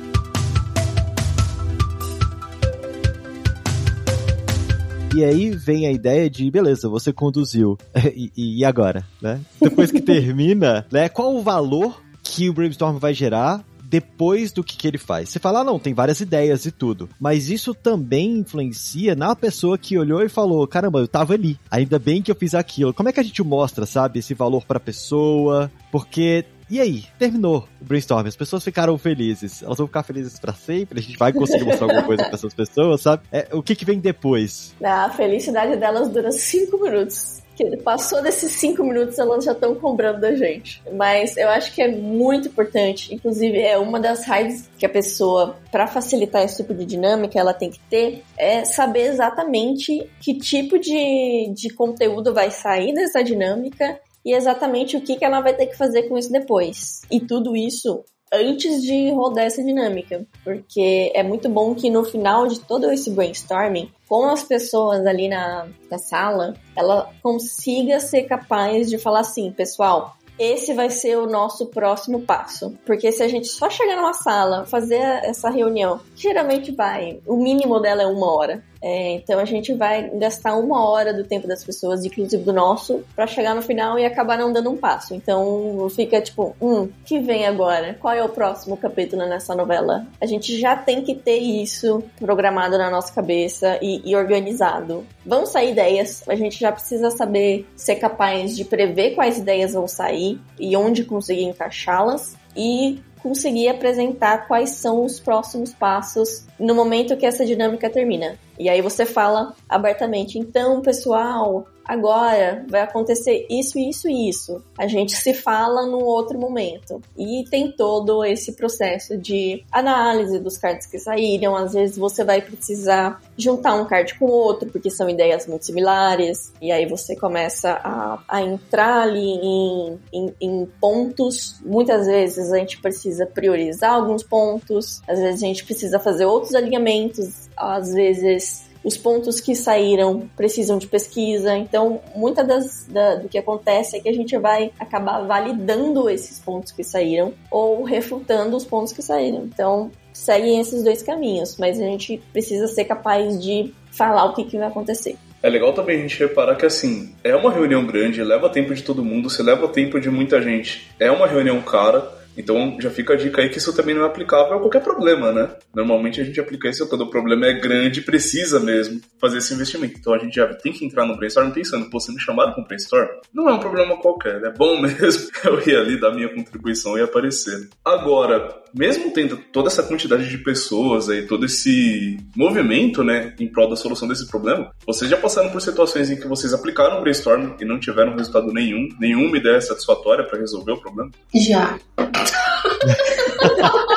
E 5.15 5.23
aí 5.23 5.51
vem 5.51 5.87
a 5.87 5.93
ideia 5.93 6.29
de, 6.31 6.51
beleza, 6.51 6.89
você 6.89 7.13
conduziu. 7.13 7.77
e, 8.17 8.33
e 8.61 8.65
agora, 8.65 9.07
né? 9.21 9.41
Depois 9.61 9.91
que 9.91 10.01
termina, 10.03 10.87
né? 10.91 11.09
Qual 11.09 11.37
o 11.37 11.43
valor 11.43 12.03
que 12.23 12.49
o 12.49 12.55
brainstorm 12.55 12.97
vai 12.97 13.13
gerar 13.13 13.63
depois 13.93 14.53
do 14.53 14.65
que, 14.65 14.75
que 14.75 14.89
ele 14.89 14.97
faz. 14.97 15.29
Você 15.29 15.39
fala, 15.39 15.61
ah, 15.61 15.65
não, 15.65 15.79
tem 15.79 15.93
várias 15.93 16.19
ideias 16.21 16.65
e 16.65 16.73
tudo. 16.73 17.11
Mas 17.21 17.51
isso 17.51 17.75
também 17.75 18.39
influencia 18.39 19.15
na 19.15 19.37
pessoa 19.37 19.77
que 19.77 19.99
olhou 19.99 20.23
e 20.23 20.31
falou: 20.31 20.67
caramba, 20.67 21.01
eu 21.01 21.07
tava 21.07 21.35
ali. 21.35 21.59
Ainda 21.71 21.99
bem 21.99 22.23
que 22.23 22.31
eu 22.31 22.35
fiz 22.35 22.55
aquilo. 22.55 22.95
Como 22.95 23.11
é 23.11 23.13
que 23.13 23.21
a 23.21 23.23
gente 23.23 23.43
mostra, 23.43 23.85
sabe, 23.85 24.21
esse 24.21 24.33
valor 24.33 24.65
pra 24.65 24.81
pessoa? 24.81 25.71
Porque 25.91 26.47
e 26.71 26.81
aí, 26.81 27.05
terminou 27.19 27.69
o 27.83 27.85
brainstorm, 27.85 28.27
as 28.27 28.35
pessoas 28.35 28.65
ficaram 28.65 28.97
felizes. 28.97 29.63
Elas 29.63 29.77
vão 29.77 29.87
ficar 29.87 30.03
felizes 30.03 30.39
para 30.39 30.55
sempre, 30.55 31.01
a 31.01 31.03
gente 31.03 31.19
vai 31.19 31.31
conseguir 31.31 31.65
mostrar 31.65 31.85
alguma 31.85 32.05
coisa 32.05 32.23
para 32.25 32.33
essas 32.33 32.55
pessoas, 32.55 33.03
sabe? 33.03 33.25
É, 33.31 33.49
o 33.53 33.63
que, 33.63 33.77
que 33.77 33.85
vem 33.85 33.99
depois? 33.99 34.75
A 34.83 35.11
felicidade 35.11 35.77
delas 35.77 36.09
dura 36.09 36.33
cinco 36.33 36.83
minutos 36.83 37.42
que 37.55 37.77
passou 37.79 38.23
desses 38.23 38.53
cinco 38.53 38.83
minutos, 38.83 39.19
elas 39.19 39.45
já 39.45 39.53
estão 39.53 39.75
cobrando 39.75 40.21
da 40.21 40.35
gente. 40.35 40.83
Mas 40.93 41.37
eu 41.37 41.49
acho 41.49 41.73
que 41.75 41.83
é 41.83 41.89
muito 41.89 42.49
importante, 42.49 43.15
inclusive 43.15 43.61
é 43.61 43.79
uma 43.79 44.01
das 44.01 44.25
raids 44.25 44.69
que 44.79 44.87
a 44.87 44.89
pessoa, 44.89 45.57
para 45.71 45.87
facilitar 45.87 46.43
esse 46.43 46.59
tipo 46.59 46.75
de 46.75 46.85
dinâmica, 46.85 47.39
ela 47.39 47.55
tem 47.55 47.71
que 47.71 47.81
ter, 47.91 48.23
é 48.37 48.65
saber 48.65 49.07
exatamente 49.09 50.11
que 50.21 50.35
tipo 50.35 50.79
de, 50.79 51.53
de 51.55 51.71
conteúdo 51.75 52.33
vai 52.33 52.51
sair 52.51 52.95
dessa 52.95 53.23
dinâmica 53.23 53.99
e 54.25 54.35
exatamente 54.35 54.97
o 54.97 55.01
que, 55.01 55.17
que 55.17 55.25
ela 55.25 55.41
vai 55.41 55.55
ter 55.55 55.67
que 55.67 55.77
fazer 55.77 56.05
com 56.05 56.17
isso 56.17 56.31
depois. 56.31 57.03
E 57.11 57.21
tudo 57.21 57.57
isso 57.57 58.05
antes 58.33 58.83
de 58.83 59.11
rodar 59.11 59.45
essa 59.45 59.63
dinâmica, 59.63 60.27
porque 60.43 61.13
é 61.15 61.23
muito 61.23 61.49
bom 61.49 61.75
que 61.75 61.91
no 61.91 62.03
final 62.03 62.47
de 62.47 62.61
todo 62.61 62.91
esse 62.91 63.11
brainstorming, 63.11 63.91
com 64.09 64.25
as 64.25 64.43
pessoas 64.43 65.07
ali 65.07 65.29
na, 65.29 65.69
na 65.91 65.99
sala, 65.99 66.55
ela 66.75 67.11
consiga 67.23 68.01
ser 68.01 68.23
capaz 68.23 68.89
de 68.89 68.97
falar 68.99 69.21
assim, 69.21 69.53
pessoal, 69.53 70.17
esse 70.39 70.73
vai 70.73 70.91
ser 70.91 71.19
o 71.19 71.27
nosso 71.27 71.67
próximo 71.67 72.23
passo. 72.23 72.77
Porque 72.87 73.13
se 73.13 73.23
a 73.23 73.29
gente 73.29 73.49
só 73.49 73.69
chegar 73.69 73.97
numa 73.97 74.15
sala, 74.15 74.65
fazer 74.67 75.01
essa 75.25 75.51
reunião, 75.51 76.01
geralmente 76.17 76.73
vai, 76.73 77.21
o 77.27 77.37
mínimo 77.37 77.79
dela 77.81 78.03
é 78.03 78.07
uma 78.07 78.33
hora. 78.33 78.65
É, 78.83 79.13
então 79.13 79.39
a 79.39 79.45
gente 79.45 79.73
vai 79.73 80.11
gastar 80.11 80.57
uma 80.57 80.85
hora 80.89 81.15
do 81.15 81.23
tempo 81.23 81.47
das 81.47 81.65
pessoas, 81.65 82.05
inclusive 82.05 82.43
do 82.43 82.53
nosso, 82.53 83.05
para 83.15 83.27
chegar 83.27 83.55
no 83.55 83.63
final 83.63 83.99
e 83.99 84.05
acabar 84.05 84.37
não 84.37 84.53
dando 84.53 84.71
um 84.71 84.77
passo. 84.77 85.15
Então 85.15 85.89
fica 85.95 86.21
tipo, 86.21 86.57
hum, 86.61 86.89
que 87.05 87.21
vem 87.21 87.47
agora? 87.47 87.95
Qual 88.01 88.13
é 88.13 88.23
o 88.23 88.29
próximo 88.29 88.77
capítulo 88.77 89.25
nessa 89.27 89.55
novela? 89.55 90.05
A 90.21 90.27
gente 90.27 90.59
já 90.59 90.77
tem 90.77 91.03
que 91.03 91.15
ter 91.15 91.39
isso 91.39 92.03
programado 92.19 92.77
na 92.77 92.91
nossa 92.91 93.13
cabeça 93.13 93.79
e, 93.81 94.03
e 94.05 94.17
organizado. 94.17 95.07
Vão 95.25 95.47
sair 95.47 95.71
ideias, 95.71 96.29
a 96.29 96.35
gente 96.35 96.59
já 96.59 96.73
precisa 96.73 97.11
saber 97.11 97.67
ser 97.77 97.97
capaz 97.97 98.57
de 98.57 98.65
prever 98.65 99.15
quais 99.15 99.39
ideias 99.39 99.75
vão 99.75 99.87
sair 99.87 100.41
e 100.59 100.77
onde 100.77 101.05
conseguir 101.05 101.45
encaixá-las. 101.45 102.37
E 102.57 103.01
conseguir 103.23 103.69
apresentar 103.69 104.49
quais 104.49 104.71
são 104.71 105.05
os 105.05 105.21
próximos 105.21 105.73
passos 105.73 106.45
no 106.59 106.75
momento 106.75 107.17
que 107.17 107.25
essa 107.25 107.45
dinâmica 107.45 107.89
termina. 107.89 108.39
E 108.59 108.69
aí 108.69 108.83
você 108.83 109.07
fala 109.07 109.55
abertamente, 109.69 110.39
então, 110.39 110.83
pessoal, 110.83 111.67
agora 111.85 112.65
vai 112.69 112.83
acontecer 112.83 113.47
isso, 113.51 113.79
isso 113.79 114.09
e 114.09 114.29
isso. 114.29 114.63
A 114.79 114.87
gente 114.87 115.17
se 115.17 115.35
fala 115.35 115.87
num 115.87 116.05
outro 116.05 116.39
momento. 116.39 117.01
E 117.17 117.45
tem 117.51 117.71
todo 117.71 118.25
esse 118.25 118.53
processo 118.53 119.17
de 119.17 119.65
análise 119.71 120.39
dos 120.39 120.57
cards 120.57 120.87
que 120.87 120.99
saíram. 120.99 121.57
Às 121.57 121.73
vezes 121.73 121.97
você 121.97 122.25
vai 122.25 122.41
precisar 122.41 123.21
juntar 123.37 123.75
um 123.75 123.85
card 123.85 124.19
com 124.19 124.27
outro, 124.27 124.71
porque 124.71 124.91
são 124.91 125.09
ideias 125.09 125.47
muito 125.47 125.67
similares. 125.67 126.53
E 126.61 126.71
aí 126.71 126.87
você 126.87 127.17
começa 127.17 127.73
a, 127.73 128.23
a 128.29 128.43
entrar 128.43 129.03
ali 129.03 129.21
em, 129.21 129.99
em, 130.13 130.35
em 130.41 130.67
pontos. 130.81 131.61
Muitas 131.65 132.07
vezes 132.07 132.53
a 132.53 132.59
gente 132.59 132.81
precisa 132.81 133.27
priorizar 133.27 133.93
alguns 133.93 134.23
pontos, 134.23 135.01
às 135.07 135.19
vezes 135.19 135.43
a 135.43 135.47
gente 135.47 135.65
precisa 135.65 135.99
fazer 135.99 136.25
outros 136.25 136.55
alinhamentos, 136.55 137.49
às 137.57 137.93
vezes 137.93 138.72
os 138.85 138.97
pontos 138.97 139.41
que 139.41 139.55
saíram 139.55 140.29
precisam 140.37 140.79
de 140.79 140.87
pesquisa. 140.87 141.57
Então, 141.57 142.01
muita 142.15 142.43
das, 142.43 142.87
da, 142.89 143.17
do 143.17 143.29
que 143.29 143.39
acontece 143.39 143.97
é 143.97 144.01
que 144.01 144.09
a 144.09 144.13
gente 144.13 144.37
vai 144.39 144.71
acabar 144.79 145.21
validando 145.21 146.09
esses 146.11 146.39
pontos 146.39 146.73
que 146.73 146.83
saíram 146.83 147.33
ou 147.51 147.83
refutando 147.85 148.57
os 148.57 148.65
pontos 148.65 148.93
que 148.93 149.03
saíram. 149.03 149.45
Então, 149.45 149.91
seguem 150.13 150.61
esses 150.61 150.83
dois 150.83 151.03
caminhos, 151.03 151.57
mas 151.57 151.81
a 151.81 151.85
gente 151.85 152.23
precisa 152.33 152.67
ser 152.67 152.85
capaz 152.85 153.43
de 153.43 153.73
falar 153.91 154.25
o 154.25 154.35
que, 154.35 154.45
que 154.45 154.59
vai 154.59 154.69
acontecer. 154.69 155.17
É 155.43 155.51
legal 155.51 155.73
também 155.73 155.99
a 155.99 156.03
gente 156.03 156.19
reparar 156.21 156.55
que, 156.55 156.65
assim, 156.65 157.13
é 157.25 157.35
uma 157.35 157.51
reunião 157.51 157.85
grande, 157.85 158.23
leva 158.23 158.49
tempo 158.49 158.73
de 158.73 158.83
todo 158.83 159.05
mundo, 159.05 159.29
se 159.29 159.43
leva 159.43 159.67
tempo 159.67 160.01
de 160.01 160.09
muita 160.09 160.41
gente. 160.41 160.89
É 161.01 161.11
uma 161.11 161.27
reunião 161.27 161.61
cara, 161.63 162.09
então 162.37 162.77
já 162.81 162.91
fica 162.91 163.13
a 163.13 163.17
dica 163.17 163.43
aí 163.43 163.49
que 163.49 163.59
isso 163.59 163.75
também 163.75 163.95
não 163.95 164.03
é 164.03 164.07
aplicável 164.07 164.55
a 164.55 164.61
qualquer 164.61 164.83
problema, 164.83 165.33
né? 165.33 165.51
Normalmente 165.75 166.21
a 166.21 166.25
gente 166.25 166.41
aplica 166.41 166.69
isso 166.69 166.89
quando 166.89 167.03
o 167.03 167.11
problema 167.11 167.47
é 167.47 167.53
grande 167.53 168.01
e 168.01 168.05
precisa 168.05 168.59
mesmo 168.59 169.01
fazer 169.21 169.39
esse 169.39 169.55
investimento. 169.55 169.99
Então 169.99 170.15
a 170.15 170.19
gente 170.19 170.35
já 170.35 170.47
tem 170.55 170.73
que 170.73 170.85
entrar 170.85 171.07
no 171.07 171.17
brainstorm 171.17 171.51
pensando, 171.51 171.89
pô, 171.91 171.99
chamaram 172.19 172.53
para 172.53 172.63
um 172.63 172.67
brainstorm? 172.67 173.09
Não 173.33 173.49
é 173.49 173.53
um 173.53 173.61
problema 173.61 173.97
qualquer, 174.01 174.43
é 174.43 174.51
bom 174.51 174.81
mesmo 174.81 175.31
eu 175.45 175.61
ir 175.67 175.77
ali 175.77 176.01
dar 176.01 176.13
minha 176.13 176.29
contribuição 176.29 176.97
e 176.97 177.03
aparecer. 177.03 177.69
Agora, 177.85 178.62
mesmo 178.75 179.11
tendo 179.13 179.37
toda 179.37 179.69
essa 179.69 179.83
quantidade 179.83 180.29
de 180.29 180.39
pessoas 180.39 181.09
aí, 181.09 181.27
todo 181.27 181.47
esse 181.47 182.19
movimento, 182.37 183.03
né, 183.05 183.35
em 183.39 183.47
prol 183.47 183.69
da 183.69 183.77
solução 183.77 184.09
desse 184.09 184.27
problema, 184.29 184.71
vocês 184.87 185.11
já 185.11 185.17
passaram 185.17 185.51
por 185.51 185.61
situações 185.61 186.11
em 186.11 186.17
que 186.17 186.27
vocês 186.27 186.53
aplicaram 186.55 186.99
o 186.99 187.01
brainstorm 187.03 187.55
e 187.61 187.65
não 187.65 187.79
tiveram 187.79 188.17
resultado 188.17 188.53
nenhum, 188.53 188.89
nenhuma 188.99 189.37
ideia 189.37 189.61
satisfatória 189.61 190.25
para 190.25 190.39
resolver 190.39 190.73
o 190.73 190.81
problema? 190.81 191.11
Já. 191.35 191.79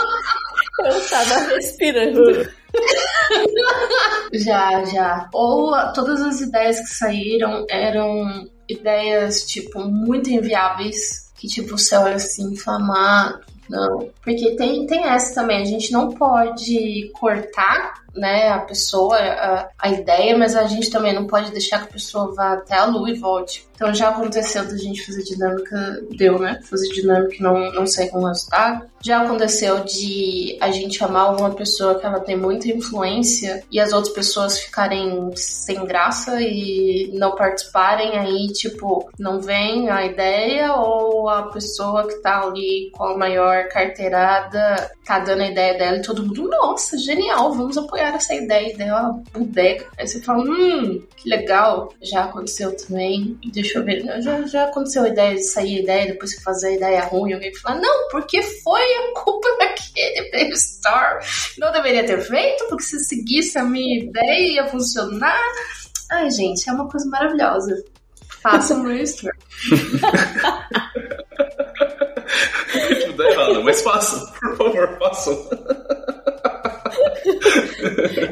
Eu 0.86 1.10
tava 1.10 1.40
respirando. 1.56 2.48
Já, 4.34 4.84
já. 4.86 5.30
Ou 5.34 5.72
todas 5.94 6.22
as 6.22 6.42
ideias 6.42 6.80
que 6.80 6.88
saíram 6.88 7.66
eram 7.70 8.48
ideias, 8.70 9.46
tipo, 9.46 9.80
muito 9.86 10.30
inviáveis. 10.30 11.32
Que, 11.36 11.48
tipo, 11.48 11.78
você 11.78 11.96
olha 11.96 12.16
assim 12.16 12.54
e 12.54 12.58
fala, 12.58 12.94
ah, 12.94 13.40
não. 13.70 14.10
Porque 14.24 14.56
tem, 14.56 14.86
tem 14.86 15.06
essa 15.06 15.42
também, 15.42 15.62
a 15.62 15.66
gente 15.66 15.92
não 15.92 16.10
pode 16.10 17.12
cortar 17.20 18.06
né, 18.16 18.50
a 18.50 18.60
pessoa, 18.60 19.18
a, 19.18 19.70
a 19.78 19.90
ideia, 19.90 20.38
mas 20.38 20.56
a 20.56 20.64
gente 20.64 20.90
também 20.90 21.14
não 21.14 21.28
pode 21.28 21.52
deixar 21.52 21.80
que 21.80 21.90
a 21.90 21.94
pessoa 21.94 22.34
vá 22.34 22.54
até 22.54 22.76
a 22.76 22.86
lua 22.86 23.10
e 23.10 23.20
volte. 23.20 23.68
Então 23.76 23.94
já 23.94 24.10
aconteceu 24.10 24.66
da 24.66 24.78
gente 24.78 25.06
fazer 25.06 25.24
dinâmica, 25.24 26.02
deu, 26.12 26.40
né? 26.40 26.62
Fazer 26.64 26.88
dinâmica 26.90 27.36
não, 27.42 27.74
não 27.74 27.86
sair 27.86 28.10
com 28.10 28.24
resultado. 28.24 28.86
Já 29.04 29.22
aconteceu 29.22 29.84
de 29.84 30.58
a 30.62 30.72
gente 30.72 31.04
amar 31.04 31.38
uma 31.38 31.52
pessoa 31.52 32.00
que 32.00 32.06
ela 32.06 32.22
tem 32.22 32.38
muita 32.38 32.70
influência 32.70 33.64
e 33.70 33.80
as 33.80 33.92
outras 33.92 34.14
pessoas 34.14 34.58
ficarem 34.58 35.30
sem 35.36 35.86
graça 35.86 36.42
e 36.42 37.12
não 37.14 37.36
participarem, 37.36 38.18
aí, 38.18 38.48
tipo, 38.54 39.10
não 39.20 39.42
vem 39.42 39.90
a 39.90 40.06
ideia 40.06 40.74
ou 40.74 41.28
a 41.30 41.44
pessoa 41.44 42.08
que 42.08 42.16
tá 42.22 42.44
ali 42.44 42.90
com 42.94 43.04
a 43.04 43.18
maior 43.18 43.55
carteirada 43.64 44.92
tá 45.06 45.20
dando 45.20 45.42
a 45.42 45.48
ideia 45.48 45.78
dela 45.78 45.98
e 45.98 46.02
todo 46.02 46.24
mundo, 46.24 46.48
nossa, 46.50 46.98
genial, 46.98 47.54
vamos 47.54 47.78
apoiar 47.78 48.16
essa 48.16 48.34
ideia, 48.34 48.76
uma 48.86 49.24
bodega. 49.34 49.88
Aí 49.98 50.08
você 50.08 50.22
fala, 50.22 50.44
hum, 50.44 51.02
que 51.16 51.30
legal. 51.30 51.94
Já 52.02 52.26
aconteceu 52.26 52.76
também. 52.76 53.40
Deixa 53.54 53.80
eu 53.80 53.86
ver, 53.86 54.04
já, 54.22 54.42
já 54.44 54.64
aconteceu 54.66 55.04
a 55.04 55.10
ideia 55.10 55.36
de 55.36 55.44
sair 55.44 55.78
a 55.78 55.82
ideia, 55.82 56.08
depois 56.08 56.36
que 56.36 56.44
fazer 56.44 56.68
a 56.68 56.76
ideia 56.76 57.02
ruim, 57.06 57.34
alguém 57.34 57.54
fala, 57.56 57.80
não, 57.80 58.10
porque 58.10 58.42
foi 58.42 58.82
a 58.82 59.14
culpa 59.20 59.48
daquele 59.60 60.30
brainstorm. 60.30 61.20
Não 61.58 61.72
deveria 61.72 62.06
ter 62.06 62.22
feito, 62.22 62.66
porque 62.68 62.84
se 62.84 63.00
seguisse 63.00 63.58
a 63.58 63.64
minha 63.64 64.04
ideia 64.04 64.54
ia 64.54 64.68
funcionar. 64.68 65.42
Ai, 66.12 66.30
gente, 66.30 66.70
é 66.70 66.74
uma 66.74 66.90
coisa 66.90 67.08
maravilhosa. 67.10 67.84
Faça 68.42 68.76
um 68.76 68.84
brainstorm. 68.84 69.36
Tudo 73.06 73.24
errado, 73.24 73.64
mas 73.64 73.82
façam, 73.82 74.28
por 74.40 74.58
favor, 74.58 74.98
façam. 75.00 75.50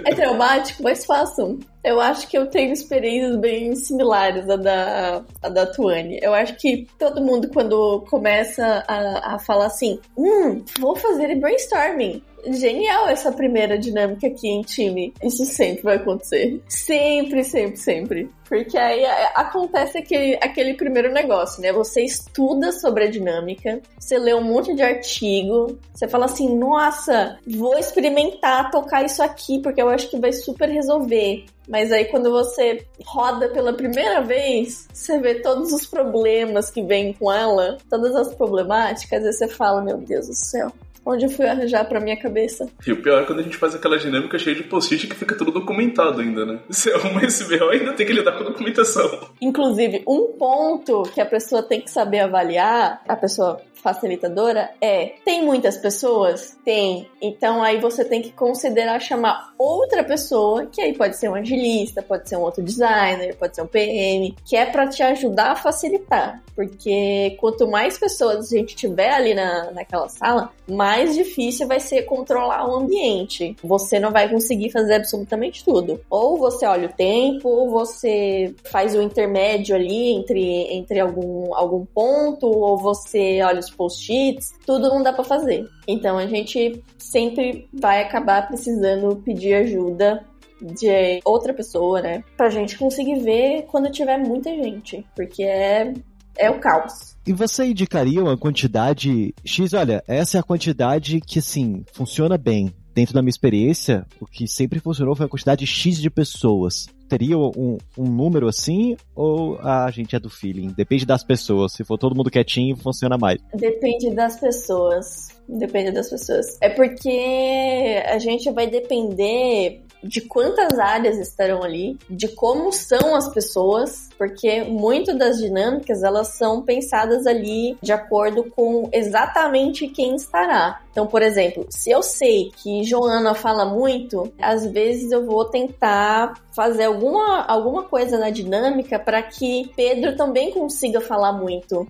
É 0.06 0.16
traumático, 0.16 0.84
mas 0.84 1.06
façam. 1.06 1.60
Eu 1.84 2.00
acho 2.00 2.28
que 2.28 2.38
eu 2.38 2.48
tenho 2.48 2.72
experiências 2.72 3.36
bem 3.38 3.76
similares 3.76 4.50
à 4.50 4.56
da, 4.56 5.22
à 5.42 5.50
da 5.50 5.66
Tuane. 5.66 6.20
Eu 6.22 6.34
acho 6.34 6.56
que 6.56 6.88
todo 6.98 7.22
mundo, 7.22 7.50
quando 7.50 8.02
começa 8.10 8.84
a, 8.88 9.36
a 9.36 9.40
falar 9.40 9.68
assim, 9.68 10.00
hum, 10.18 10.64
vou 10.80 10.96
fazer 10.96 11.36
brainstorming. 11.36 12.24
Genial 12.46 13.08
essa 13.08 13.32
primeira 13.32 13.78
dinâmica 13.78 14.28
aqui 14.28 14.50
em 14.50 14.62
time. 14.62 15.14
Isso 15.24 15.46
sempre 15.46 15.84
vai 15.84 15.96
acontecer. 15.96 16.62
Sempre, 16.68 17.44
sempre, 17.44 17.78
sempre. 17.78 18.30
Porque 18.48 18.78
aí 18.78 19.06
acontece 19.34 19.98
aquele, 19.98 20.36
aquele 20.36 20.74
primeiro 20.76 21.12
negócio, 21.12 21.62
né? 21.62 21.72
Você 21.72 22.04
estuda 22.04 22.72
sobre 22.72 23.06
a 23.06 23.10
dinâmica, 23.10 23.82
você 23.98 24.18
lê 24.18 24.34
um 24.34 24.44
monte 24.44 24.76
de 24.76 24.84
artigo, 24.84 25.80
você 25.94 26.08
fala 26.08 26.26
assim, 26.26 26.56
nossa, 26.56 27.40
vou 27.48 27.78
experimentar 27.78 28.70
tocar 28.70 29.04
isso 29.04 29.24
aqui, 29.24 29.60
porque 29.60 29.82
eu 29.82 29.90
acho 29.90 30.10
que 30.10 30.20
vai 30.20 30.32
super 30.32 30.70
resolver. 30.70 31.46
Mas 31.68 31.92
aí 31.92 32.06
quando 32.06 32.30
você 32.30 32.86
roda 33.06 33.48
pela 33.50 33.74
primeira 33.74 34.22
vez, 34.22 34.88
você 34.94 35.18
vê 35.18 35.36
todos 35.36 35.72
os 35.72 35.86
problemas 35.86 36.70
que 36.70 36.84
vêm 36.84 37.14
com 37.14 37.32
ela, 37.32 37.78
todas 37.90 38.16
as 38.16 38.36
problemáticas, 38.36 39.24
e 39.24 39.32
você 39.32 39.48
fala, 39.48 39.82
meu 39.82 39.98
Deus 39.98 40.28
do 40.28 40.36
céu, 40.36 40.72
onde 41.06 41.26
eu 41.26 41.30
fui 41.30 41.46
arranjar 41.46 41.86
pra 41.86 42.00
minha 42.00 42.18
cabeça. 42.18 42.68
E 42.86 42.92
o 42.92 43.02
pior 43.02 43.22
é 43.22 43.26
quando 43.26 43.40
a 43.40 43.44
gente 43.44 43.58
faz 43.58 43.76
aquela 43.76 43.98
dinâmica 43.98 44.38
cheia 44.38 44.56
de 44.56 44.64
post-it 44.64 45.08
que 45.08 45.16
fica 45.16 45.36
tudo 45.38 45.52
documentado 45.52 46.22
ainda, 46.22 46.46
né? 46.46 46.60
Se 46.70 46.92
arruma 46.92 47.24
esse 47.24 47.44
BO, 47.46 47.70
ainda 47.70 47.94
tem 47.94 48.06
que 48.06 48.14
lidar 48.14 48.34
com 48.34 48.44
a 48.44 48.48
documentação. 48.48 49.28
Inclusive, 49.42 50.04
um 50.08 50.34
ponto 50.38 51.04
que 51.14 51.22
a 51.22 51.26
pessoa 51.26 51.64
tem 51.64 51.82
que 51.82 51.92
saber 51.92 52.20
avaliar, 52.20 53.02
a 53.08 53.16
pessoa 53.16 53.62
facilitadora 53.84 54.72
é: 54.80 55.14
tem 55.26 55.44
muitas 55.44 55.78
pessoas? 55.78 56.58
Tem. 56.64 57.10
Então 57.22 57.62
aí 57.62 57.80
você 57.80 58.06
tem 58.06 58.22
que 58.22 58.32
considerar 58.32 59.00
chamar 59.00 59.54
outra 59.58 60.04
pessoa, 60.04 60.66
que 60.68 60.82
aí 60.82 60.94
pode 60.94 61.18
ser 61.18 61.30
um 61.30 61.36
agilista, 61.36 62.02
pode 62.02 62.30
ser 62.30 62.38
um 62.38 62.42
outro 62.42 62.64
designer, 62.64 63.36
pode 63.36 63.56
ser 63.56 63.62
um 63.62 63.68
PM, 63.68 64.34
que 64.46 64.56
é 64.56 64.66
para 64.66 64.88
te 64.88 65.04
ajudar 65.04 65.52
a 65.52 65.56
facilitar. 65.56 66.42
Porque 66.56 67.36
quanto 67.40 67.68
mais 67.68 67.98
pessoas 67.98 68.52
a 68.52 68.58
gente 68.58 68.76
tiver 68.76 69.12
ali 69.12 69.34
na, 69.34 69.72
naquela 69.72 70.08
sala, 70.08 70.52
mais 70.70 70.93
difícil 71.02 71.68
vai 71.68 71.80
ser 71.80 72.04
controlar 72.04 72.68
o 72.68 72.76
ambiente. 72.76 73.56
Você 73.64 74.00
não 74.00 74.12
vai 74.12 74.30
conseguir 74.30 74.70
fazer 74.70 74.96
absolutamente 74.96 75.64
tudo. 75.64 76.00
Ou 76.10 76.38
você 76.38 76.66
olha 76.66 76.88
o 76.88 76.94
tempo, 76.94 77.48
ou 77.48 77.70
você 77.70 78.54
faz 78.66 78.96
o 78.96 79.02
intermédio 79.02 79.76
ali 79.76 80.14
entre, 80.14 80.42
entre 80.74 81.00
algum, 81.00 81.54
algum 81.56 81.86
ponto, 81.86 82.48
ou 82.48 82.78
você 82.78 83.42
olha 83.42 83.60
os 83.60 83.70
post-its, 83.70 84.54
tudo 84.66 84.90
não 84.90 85.02
dá 85.02 85.14
para 85.14 85.24
fazer. 85.24 85.66
Então 85.88 86.18
a 86.18 86.28
gente 86.28 86.82
sempre 86.98 87.68
vai 87.74 88.02
acabar 88.02 88.48
precisando 88.48 89.16
pedir 89.18 89.54
ajuda 89.56 90.26
de 90.62 91.20
outra 91.26 91.54
pessoa, 91.54 92.02
né? 92.02 92.24
Pra 92.38 92.50
gente 92.50 92.78
conseguir 92.78 93.20
ver 93.20 93.64
quando 93.64 93.92
tiver 93.92 94.18
muita 94.18 94.50
gente, 94.50 95.06
porque 95.16 95.44
é 95.44 95.94
é 96.38 96.50
o 96.50 96.60
caos. 96.60 97.16
E 97.26 97.32
você 97.32 97.66
indicaria 97.66 98.22
uma 98.22 98.38
quantidade 98.38 99.34
X? 99.46 99.74
Olha, 99.74 100.04
essa 100.08 100.38
é 100.38 100.40
a 100.40 100.44
quantidade 100.44 101.22
que, 101.22 101.40
assim, 101.40 101.84
funciona 101.94 102.38
bem. 102.38 102.74
Dentro 102.94 103.14
da 103.14 103.22
minha 103.22 103.30
experiência, 103.30 104.06
o 104.20 104.26
que 104.26 104.48
sempre 104.48 104.80
funcionou 104.80 105.16
foi 105.16 105.26
a 105.26 105.30
quantidade 105.30 105.66
X 105.66 106.00
de 106.00 106.10
pessoas 106.12 106.88
teria 107.14 107.38
um, 107.38 107.78
um 107.98 108.06
número 108.06 108.48
assim? 108.48 108.98
Ou 109.16 109.60
a 109.60 109.90
gente 109.92 110.16
é 110.16 110.20
do 110.20 110.30
feeling? 110.30 110.74
Depende 110.76 111.06
das 111.06 111.24
pessoas. 111.24 111.74
Se 111.74 111.84
for 111.84 111.98
todo 111.98 112.16
mundo 112.16 112.32
quietinho, 112.32 112.76
funciona 112.76 113.18
mais. 113.18 113.40
Depende 113.54 114.10
das 114.12 114.40
pessoas. 114.40 115.28
Depende 115.48 115.92
das 115.92 116.10
pessoas. 116.10 116.58
É 116.60 116.70
porque 116.70 118.02
a 118.08 118.18
gente 118.18 118.50
vai 118.52 118.68
depender 118.68 119.84
de 120.04 120.22
quantas 120.22 120.78
áreas 120.78 121.18
estarão 121.18 121.64
ali, 121.64 121.98
de 122.10 122.28
como 122.28 122.72
são 122.72 123.16
as 123.16 123.34
pessoas, 123.34 124.10
porque 124.18 124.64
muito 124.64 125.18
das 125.18 125.38
dinâmicas 125.38 126.04
elas 126.04 126.30
são 126.30 126.62
pensadas 126.62 127.26
ali 127.26 127.78
de 127.82 127.92
acordo 127.92 128.44
com 128.44 128.90
exatamente 128.92 129.88
quem 129.88 130.16
estará. 130.16 130.82
Então, 130.92 131.08
por 131.08 131.24
exemplo, 131.24 131.66
se 131.70 131.90
eu 131.90 132.04
sei 132.04 132.52
que 132.56 132.84
Joana 132.84 133.34
fala 133.34 133.66
muito, 133.66 134.32
às 134.40 134.66
vezes 134.66 135.12
eu 135.12 135.26
vou 135.26 135.46
tentar 135.46 136.36
fazer 136.56 136.84
alguma, 136.84 137.44
alguma 137.46 137.84
coisa 137.84 138.18
na 138.20 138.30
dinâmica 138.30 139.00
para 139.00 139.22
que 139.24 139.72
Pedro 139.76 140.16
também 140.16 140.52
consiga 140.52 141.02
falar 141.02 141.34
muito. 141.34 141.88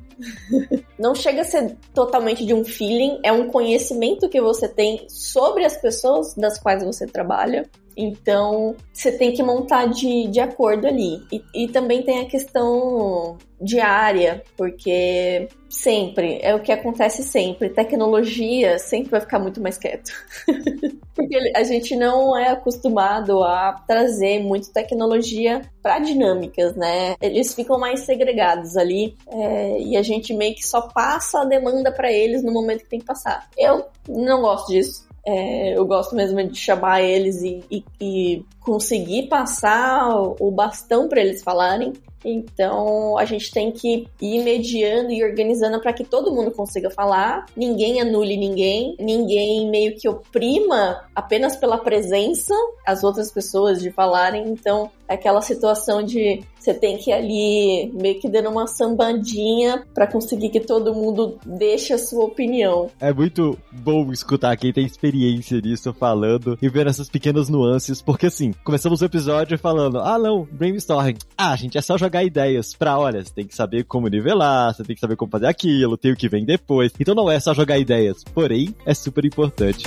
Não 0.97 1.13
chega 1.13 1.41
a 1.41 1.45
ser 1.45 1.76
totalmente 1.93 2.45
de 2.45 2.54
um 2.54 2.63
feeling, 2.63 3.19
é 3.23 3.32
um 3.32 3.49
conhecimento 3.49 4.30
que 4.30 4.39
você 4.39 4.69
tem 4.69 5.06
sobre 5.10 5.65
as 5.65 5.76
pessoas 5.76 6.34
das 6.36 6.58
quais 6.58 6.82
você 6.82 7.06
trabalha. 7.06 7.69
Então, 7.95 8.75
você 8.91 9.12
tem 9.12 9.34
que 9.34 9.43
montar 9.43 9.88
de, 9.88 10.27
de 10.27 10.39
acordo 10.39 10.88
ali. 10.88 11.21
E, 11.32 11.43
e 11.53 11.67
também 11.67 12.03
tem 12.03 12.21
a 12.21 12.25
questão 12.25 13.38
diária, 13.62 14.43
porque 14.58 15.47
sempre, 15.69 16.39
é 16.41 16.53
o 16.53 16.62
que 16.62 16.71
acontece 16.71 17.23
sempre. 17.23 17.69
Tecnologia 17.69 18.77
sempre 18.77 19.12
vai 19.12 19.21
ficar 19.21 19.39
muito 19.39 19.62
mais 19.62 19.77
quieto. 19.77 20.12
porque 21.15 21.51
a 21.56 21.63
gente 21.63 21.95
não 21.95 22.38
é 22.38 22.49
acostumado 22.49 23.43
a 23.43 23.73
trazer 23.88 24.39
muito 24.39 24.71
tecnologia 24.71 25.62
para 25.82 25.99
dinâmicas, 25.99 26.75
né? 26.75 27.15
Eles 27.21 27.53
ficam 27.53 27.79
mais 27.79 28.01
segregados 28.01 28.75
ali 28.75 29.15
é, 29.27 29.79
e 29.79 29.97
a 29.97 30.01
gente 30.01 30.34
meio 30.34 30.56
que 30.56 30.67
só 30.67 30.82
passa 30.89 31.41
a 31.41 31.45
demanda 31.45 31.91
para 31.91 32.12
eles 32.12 32.43
no 32.43 32.51
momento 32.51 32.84
que 32.84 32.89
tem 32.89 32.99
que 32.99 33.06
passar. 33.06 33.47
Eu 33.58 33.86
não 34.08 34.41
gosto 34.41 34.67
disso. 34.71 35.08
É, 35.25 35.77
eu 35.77 35.86
gosto 35.86 36.15
mesmo 36.15 36.43
de 36.45 36.57
chamar 36.57 37.01
eles 37.01 37.41
e, 37.41 37.63
e, 37.71 37.86
e 37.99 38.45
conseguir 38.59 39.27
passar 39.27 40.09
o 40.39 40.51
bastão 40.51 41.07
para 41.07 41.21
eles 41.21 41.41
falarem. 41.41 41.93
Então 42.25 43.17
a 43.17 43.25
gente 43.25 43.51
tem 43.51 43.71
que 43.71 44.07
ir 44.21 44.43
mediando 44.43 45.12
e 45.12 45.23
organizando 45.23 45.79
para 45.81 45.93
que 45.93 46.03
todo 46.03 46.33
mundo 46.33 46.51
consiga 46.51 46.89
falar, 46.89 47.45
ninguém 47.55 47.99
anule 47.99 48.38
ninguém, 48.38 48.95
ninguém 48.99 49.69
meio 49.69 49.95
que 49.95 50.07
oprima 50.07 51.03
apenas 51.13 51.55
pela 51.55 51.77
presença 51.77 52.53
as 52.86 53.03
outras 53.03 53.31
pessoas 53.31 53.81
de 53.81 53.91
falarem. 53.91 54.47
Então 54.47 54.89
aquela 55.13 55.41
situação 55.41 56.04
de 56.04 56.43
você 56.63 56.73
tem 56.73 56.97
que 56.97 57.10
ir 57.10 57.13
ali 57.13 57.91
meio 57.93 58.19
que 58.21 58.30
dando 58.30 58.49
uma 58.49 58.67
sambadinha 58.67 59.86
para 59.93 60.08
conseguir 60.08 60.49
que 60.49 60.62
todo 60.62 60.93
mundo 60.93 61.38
deixe 61.45 61.93
a 61.93 61.97
sua 61.97 62.23
opinião. 62.23 62.89
É 63.02 63.12
muito 63.12 63.58
bom 63.71 64.12
escutar 64.13 64.56
quem 64.56 64.71
tem 64.71 64.86
experiência 64.86 65.60
nisso 65.60 65.93
falando 65.93 66.58
e 66.62 66.69
ver 66.69 66.88
essas 66.88 67.10
pequenas 67.10 67.49
nuances, 67.49 68.02
porque 68.02 68.28
assim, 68.28 68.54
começamos 68.63 69.02
o 69.02 69.06
episódio 69.06 69.58
falando: 69.58 69.99
ah, 69.99 70.17
não, 70.17 70.47
brainstorming. 70.52 71.17
Ah, 71.38 71.56
gente, 71.56 71.78
é 71.78 71.82
só 71.82 71.97
jogar 71.97 72.23
ideias 72.23 72.73
pra, 72.73 72.97
olha, 72.97 73.23
você 73.23 73.34
tem 73.34 73.45
que 73.45 73.56
saber 73.56 73.84
como 73.84 74.08
nivelar, 74.08 74.73
você 74.73 74.84
tem 74.84 74.95
que 74.95 75.02
saber 75.02 75.17
como 75.17 75.32
fazer 75.32 75.47
aquilo, 75.47 75.97
tem 75.97 76.13
o 76.13 76.17
que 76.17 76.30
vem 76.30 76.45
depois. 76.45 76.93
Então 76.97 77.13
não 77.13 77.30
é 77.30 77.39
só 77.41 77.54
jogar 77.54 77.78
ideias, 77.78 78.23
porém, 78.23 78.73
é 78.86 78.93
super 78.93 79.26
importante. 79.26 79.84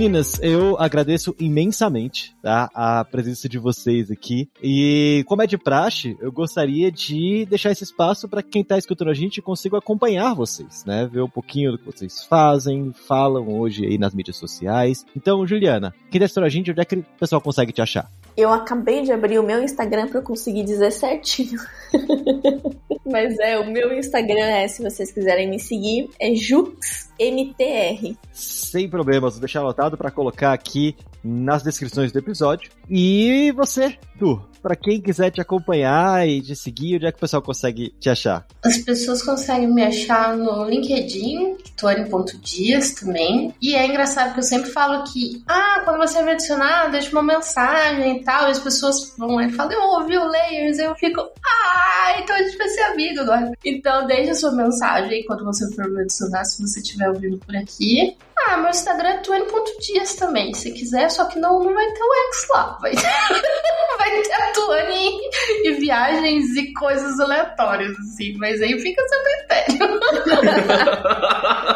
Meninas, 0.00 0.40
eu 0.42 0.78
agradeço 0.78 1.36
imensamente 1.38 2.34
tá, 2.42 2.70
a 2.72 3.04
presença 3.04 3.46
de 3.46 3.58
vocês 3.58 4.10
aqui. 4.10 4.48
E 4.62 5.22
como 5.26 5.42
é 5.42 5.46
de 5.46 5.58
praxe, 5.58 6.16
eu 6.22 6.32
gostaria 6.32 6.90
de 6.90 7.44
deixar 7.44 7.70
esse 7.70 7.84
espaço 7.84 8.26
para 8.26 8.42
quem 8.42 8.62
está 8.62 8.78
escutando 8.78 9.10
a 9.10 9.14
gente 9.14 9.42
consiga 9.42 9.76
acompanhar 9.76 10.34
vocês, 10.34 10.86
né? 10.86 11.06
Ver 11.06 11.20
um 11.20 11.28
pouquinho 11.28 11.72
do 11.72 11.78
que 11.78 11.84
vocês 11.84 12.24
fazem, 12.24 12.94
falam 13.06 13.46
hoje 13.60 13.84
aí 13.84 13.98
nas 13.98 14.14
mídias 14.14 14.38
sociais. 14.38 15.04
Então, 15.14 15.46
Juliana, 15.46 15.94
quem 16.10 16.16
está 16.16 16.24
escutando 16.24 16.46
a 16.46 16.48
gente, 16.48 16.70
onde 16.70 16.80
é 16.80 16.84
que 16.86 16.96
o 16.96 17.04
pessoal 17.18 17.42
consegue 17.42 17.70
te 17.70 17.82
achar? 17.82 18.10
Eu 18.36 18.52
acabei 18.52 19.02
de 19.02 19.12
abrir 19.12 19.38
o 19.38 19.42
meu 19.42 19.62
Instagram 19.62 20.08
para 20.08 20.18
eu 20.18 20.22
conseguir 20.22 20.64
dizer 20.64 20.90
certinho. 20.90 21.60
Mas 23.04 23.38
é, 23.38 23.58
o 23.58 23.70
meu 23.70 23.92
Instagram 23.92 24.44
é, 24.44 24.68
se 24.68 24.82
vocês 24.82 25.10
quiserem 25.10 25.48
me 25.48 25.58
seguir, 25.58 26.08
é 26.20 26.34
JuxMTR. 26.34 28.16
Sem 28.32 28.88
problemas, 28.88 29.34
vou 29.34 29.40
deixar 29.40 29.60
anotado 29.60 29.96
para 29.96 30.10
colocar 30.10 30.52
aqui 30.52 30.96
nas 31.22 31.62
descrições 31.62 32.12
do 32.12 32.18
episódio. 32.18 32.70
E 32.88 33.52
você, 33.52 33.98
Tu, 34.20 34.38
para 34.62 34.76
quem 34.76 35.00
quiser 35.00 35.30
te 35.30 35.40
acompanhar 35.40 36.28
e 36.28 36.42
te 36.42 36.54
seguir, 36.54 36.96
onde 36.96 37.06
é 37.06 37.10
que 37.10 37.16
o 37.16 37.20
pessoal 37.20 37.40
consegue 37.40 37.94
te 37.98 38.10
achar? 38.10 38.46
As 38.62 38.76
pessoas 38.76 39.22
conseguem 39.22 39.72
me 39.72 39.82
achar 39.82 40.36
no 40.36 40.68
LinkedIn, 40.68 41.56
Tori.dias 41.74 42.90
também. 42.92 43.54
E 43.62 43.74
é 43.74 43.86
engraçado 43.86 44.34
que 44.34 44.40
eu 44.40 44.44
sempre 44.44 44.70
falo 44.70 45.04
que, 45.04 45.42
ah, 45.48 45.80
quando 45.84 45.96
você 45.96 46.22
me 46.22 46.32
adicionar, 46.32 46.90
deixa 46.90 47.10
uma 47.12 47.22
mensagem 47.22 48.19
e 48.20 48.24
tal. 48.24 48.48
E 48.48 48.50
as 48.50 48.58
pessoas 48.58 49.14
vão 49.16 49.40
e 49.40 49.50
falam, 49.52 49.72
eu 49.72 49.82
ouvi 49.82 50.16
o 50.16 50.24
Layers. 50.24 50.78
Eu 50.78 50.94
fico, 50.94 51.20
ah, 51.20 52.14
então 52.18 52.36
a 52.36 52.42
gente 52.42 52.56
vai 52.56 52.68
ser 52.68 52.82
amigo 52.82 53.20
agora. 53.20 53.52
Então 53.64 54.06
deixa 54.06 54.32
a 54.32 54.34
sua 54.34 54.52
mensagem 54.52 55.24
quando 55.26 55.44
você 55.44 55.68
for 55.74 55.88
me 55.90 56.02
adicionar, 56.02 56.44
se 56.44 56.62
você 56.62 56.80
estiver 56.80 57.08
ouvindo 57.08 57.38
por 57.38 57.56
aqui. 57.56 58.16
Ah, 58.46 58.56
meu 58.56 58.70
Instagram 58.70 59.08
é 59.08 59.16
Tuane.dias 59.18 60.14
também, 60.14 60.54
se 60.54 60.72
quiser, 60.72 61.10
só 61.10 61.26
que 61.26 61.38
não, 61.38 61.62
não 61.62 61.74
vai 61.74 61.86
ter 61.92 62.02
o 62.02 62.14
X 62.32 62.46
lá. 62.50 62.78
Vai, 62.80 62.92
vai 63.98 64.22
ter 64.22 64.32
a 64.32 64.52
Tuane 64.52 65.20
e 65.64 65.72
viagens 65.72 66.56
e 66.56 66.72
coisas 66.72 67.20
aleatórias, 67.20 67.92
assim. 67.98 68.34
Mas 68.38 68.62
aí 68.62 68.80
fica 68.80 69.02
seu 69.06 69.22
critério. 69.22 70.00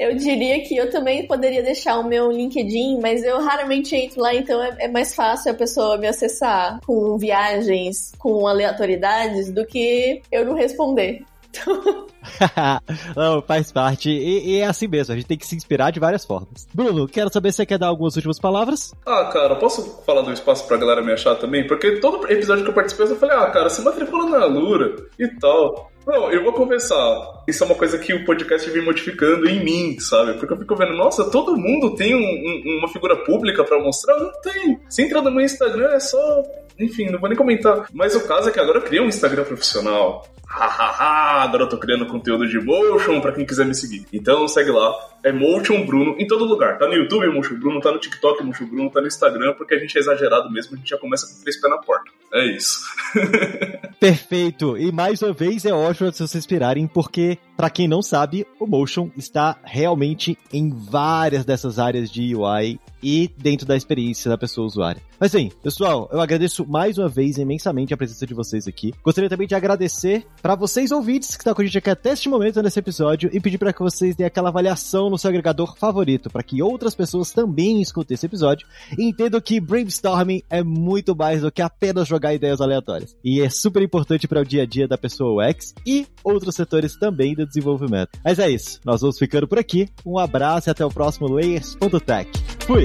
Eu 0.00 0.16
diria 0.16 0.58
que 0.62 0.74
eu 0.74 0.88
também 0.88 1.26
poderia 1.26 1.62
deixar 1.62 1.98
o 1.98 2.08
meu 2.08 2.32
LinkedIn, 2.32 2.98
mas 3.02 3.22
eu 3.22 3.38
raramente 3.38 3.94
entro 3.94 4.22
lá, 4.22 4.34
então 4.34 4.62
é, 4.62 4.74
é, 4.78 4.88
mais 4.88 5.14
fácil 5.14 5.52
a 5.52 5.54
pessoa 5.54 5.98
me 5.98 6.06
acessar 6.06 6.80
com 6.86 7.18
viagens, 7.18 8.10
com 8.18 8.46
aleatoriedades, 8.46 9.52
do 9.52 9.66
que 9.66 10.22
eu 10.32 10.46
não 10.46 10.54
responder. 10.54 11.22
Não, 13.16 13.42
faz 13.42 13.72
parte. 13.72 14.10
E, 14.10 14.50
e, 14.50 14.60
é 14.60 14.66
assim 14.66 14.86
mesmo, 14.86 15.14
a 15.14 15.16
gente 15.16 15.26
tem 15.26 15.38
que 15.38 15.46
se 15.46 15.56
inspirar 15.56 15.90
de 15.90 16.00
várias 16.00 16.24
formas. 16.24 16.66
Bruno, 16.72 17.08
quero 17.08 17.32
saber 17.32 17.52
se 17.52 17.56
você 17.56 17.66
quer 17.66 17.78
dar 17.78 17.88
algumas 17.88 18.16
últimas 18.16 18.38
palavras. 18.38 18.94
Ah, 19.06 19.30
cara, 19.32 19.56
posso 19.56 20.02
falar 20.04 20.22
do 20.22 20.32
espaço 20.32 20.66
pra 20.66 20.76
galera 20.76 21.02
me 21.02 21.12
achar 21.12 21.34
também? 21.36 21.66
Porque 21.66 22.00
todo 22.00 22.30
episódio 22.30 22.64
que 22.64 22.70
eu 22.70 22.74
participei, 22.74 23.06
eu 23.06 23.16
falei, 23.16 23.36
ah, 23.36 23.50
cara, 23.50 23.68
se 23.68 23.82
matricula 23.82 24.28
na 24.28 24.44
Lura 24.46 24.96
e 25.18 25.28
tal. 25.38 25.90
Não, 26.06 26.30
eu 26.30 26.42
vou 26.42 26.52
conversar. 26.52 27.42
Isso 27.46 27.62
é 27.62 27.66
uma 27.66 27.74
coisa 27.74 27.98
que 27.98 28.12
o 28.12 28.24
podcast 28.24 28.68
vem 28.70 28.84
modificando 28.84 29.48
em 29.48 29.62
mim, 29.62 30.00
sabe? 30.00 30.34
Porque 30.34 30.52
eu 30.52 30.58
fico 30.58 30.74
vendo, 30.74 30.94
nossa, 30.94 31.30
todo 31.30 31.56
mundo 31.56 31.94
tem 31.94 32.14
um, 32.14 32.18
um, 32.18 32.78
uma 32.78 32.88
figura 32.88 33.16
pública 33.24 33.64
para 33.64 33.78
mostrar? 33.78 34.18
Não 34.18 34.32
tem. 34.40 34.80
Se 34.88 35.02
entra 35.02 35.20
no 35.20 35.30
meu 35.30 35.44
Instagram 35.44 35.90
é 35.92 36.00
só. 36.00 36.42
Enfim, 36.78 37.10
não 37.10 37.20
vou 37.20 37.28
nem 37.28 37.36
comentar. 37.36 37.86
Mas 37.92 38.14
o 38.14 38.26
caso 38.26 38.48
é 38.48 38.52
que 38.52 38.58
agora 38.58 38.78
eu 38.78 38.82
criei 38.82 39.02
um 39.02 39.08
Instagram 39.08 39.44
profissional. 39.44 40.24
Hahaha, 40.46 41.44
agora 41.44 41.64
eu 41.64 41.68
tô 41.68 41.78
criando 41.78 42.06
conteúdo 42.10 42.46
de 42.46 42.58
motion 42.60 43.20
pra 43.20 43.32
quem 43.32 43.46
quiser 43.46 43.64
me 43.64 43.74
seguir. 43.74 44.06
Então 44.12 44.46
segue 44.48 44.70
lá, 44.70 44.94
é 45.22 45.32
Motion 45.32 45.86
Bruno 45.86 46.16
em 46.18 46.26
todo 46.26 46.44
lugar. 46.44 46.78
Tá 46.78 46.86
no 46.86 46.94
YouTube 46.94 47.28
Motion 47.28 47.54
Bruno, 47.54 47.80
tá 47.80 47.92
no 47.92 47.98
TikTok 47.98 48.42
Motion 48.42 48.66
Bruno, 48.66 48.90
tá 48.90 49.00
no 49.00 49.06
Instagram, 49.06 49.54
porque 49.54 49.74
a 49.74 49.78
gente 49.78 49.96
é 49.96 50.00
exagerado 50.00 50.50
mesmo, 50.50 50.74
a 50.74 50.78
gente 50.78 50.90
já 50.90 50.98
começa 50.98 51.26
com 51.26 51.40
três 51.42 51.60
pés 51.60 51.70
na 51.70 51.78
porta. 51.78 52.10
É 52.32 52.56
isso. 52.56 52.80
Perfeito. 53.98 54.78
E 54.78 54.90
mais 54.92 55.20
uma 55.20 55.32
vez 55.32 55.64
é 55.64 55.72
ótimo 55.72 56.10
vocês 56.10 56.34
inspirarem, 56.34 56.86
porque, 56.86 57.36
para 57.56 57.68
quem 57.68 57.88
não 57.88 58.00
sabe, 58.00 58.46
o 58.58 58.66
Motion 58.66 59.10
está 59.16 59.58
realmente 59.62 60.38
em 60.52 60.70
várias 60.70 61.44
dessas 61.44 61.78
áreas 61.78 62.10
de 62.10 62.34
UI 62.34 62.80
e 63.02 63.30
dentro 63.36 63.66
da 63.66 63.76
experiência 63.76 64.30
da 64.30 64.38
pessoa 64.38 64.66
usuária. 64.66 65.02
Mas 65.18 65.32
sim, 65.32 65.50
pessoal, 65.62 66.08
eu 66.12 66.20
agradeço 66.20 66.66
mais 66.66 66.96
uma 66.96 67.08
vez 67.08 67.36
imensamente 67.36 67.92
a 67.92 67.96
presença 67.96 68.26
de 68.26 68.32
vocês 68.32 68.66
aqui. 68.66 68.94
Gostaria 69.04 69.28
também 69.28 69.46
de 69.46 69.54
agradecer 69.54 70.26
para 70.40 70.54
vocês 70.54 70.90
ouvintes 70.90 71.36
que 71.36 71.42
estão 71.42 71.54
com 71.54 71.60
a 71.60 71.64
gente 71.64 71.76
aqui 71.76 71.90
até 71.90 72.12
este 72.12 72.28
momento 72.28 72.62
nesse 72.62 72.78
episódio 72.78 73.28
e 73.32 73.40
pedir 73.40 73.58
para 73.58 73.72
que 73.72 73.80
vocês 73.80 74.16
deem 74.16 74.26
aquela 74.26 74.48
avaliação 74.48 75.10
no 75.10 75.18
seu 75.18 75.28
agregador 75.28 75.76
favorito, 75.76 76.30
para 76.30 76.42
que 76.42 76.62
outras 76.62 76.94
pessoas 76.94 77.32
também 77.32 77.82
escutem 77.82 78.14
esse 78.14 78.24
episódio 78.24 78.66
e 78.96 79.04
entendam 79.04 79.40
que 79.40 79.60
brainstorming 79.60 80.42
é 80.48 80.62
muito 80.62 81.14
mais 81.14 81.42
do 81.42 81.52
que 81.52 81.60
apenas 81.60 82.08
jogar 82.08 82.19
ideias 82.34 82.60
aleatórias. 82.60 83.16
E 83.24 83.40
é 83.40 83.48
super 83.48 83.82
importante 83.82 84.28
para 84.28 84.40
o 84.40 84.44
dia 84.44 84.62
a 84.62 84.66
dia 84.66 84.86
da 84.86 84.98
pessoa 84.98 85.48
UX 85.48 85.74
e 85.86 86.06
outros 86.22 86.54
setores 86.54 86.98
também 86.98 87.34
do 87.34 87.46
desenvolvimento. 87.46 88.10
Mas 88.24 88.38
é 88.38 88.50
isso, 88.50 88.80
nós 88.84 89.00
vamos 89.00 89.18
ficando 89.18 89.48
por 89.48 89.58
aqui. 89.58 89.88
Um 90.04 90.18
abraço 90.18 90.68
e 90.68 90.70
até 90.70 90.84
o 90.84 90.90
próximo 90.90 91.28
Layers.tech. 91.28 92.30
Fui! 92.66 92.84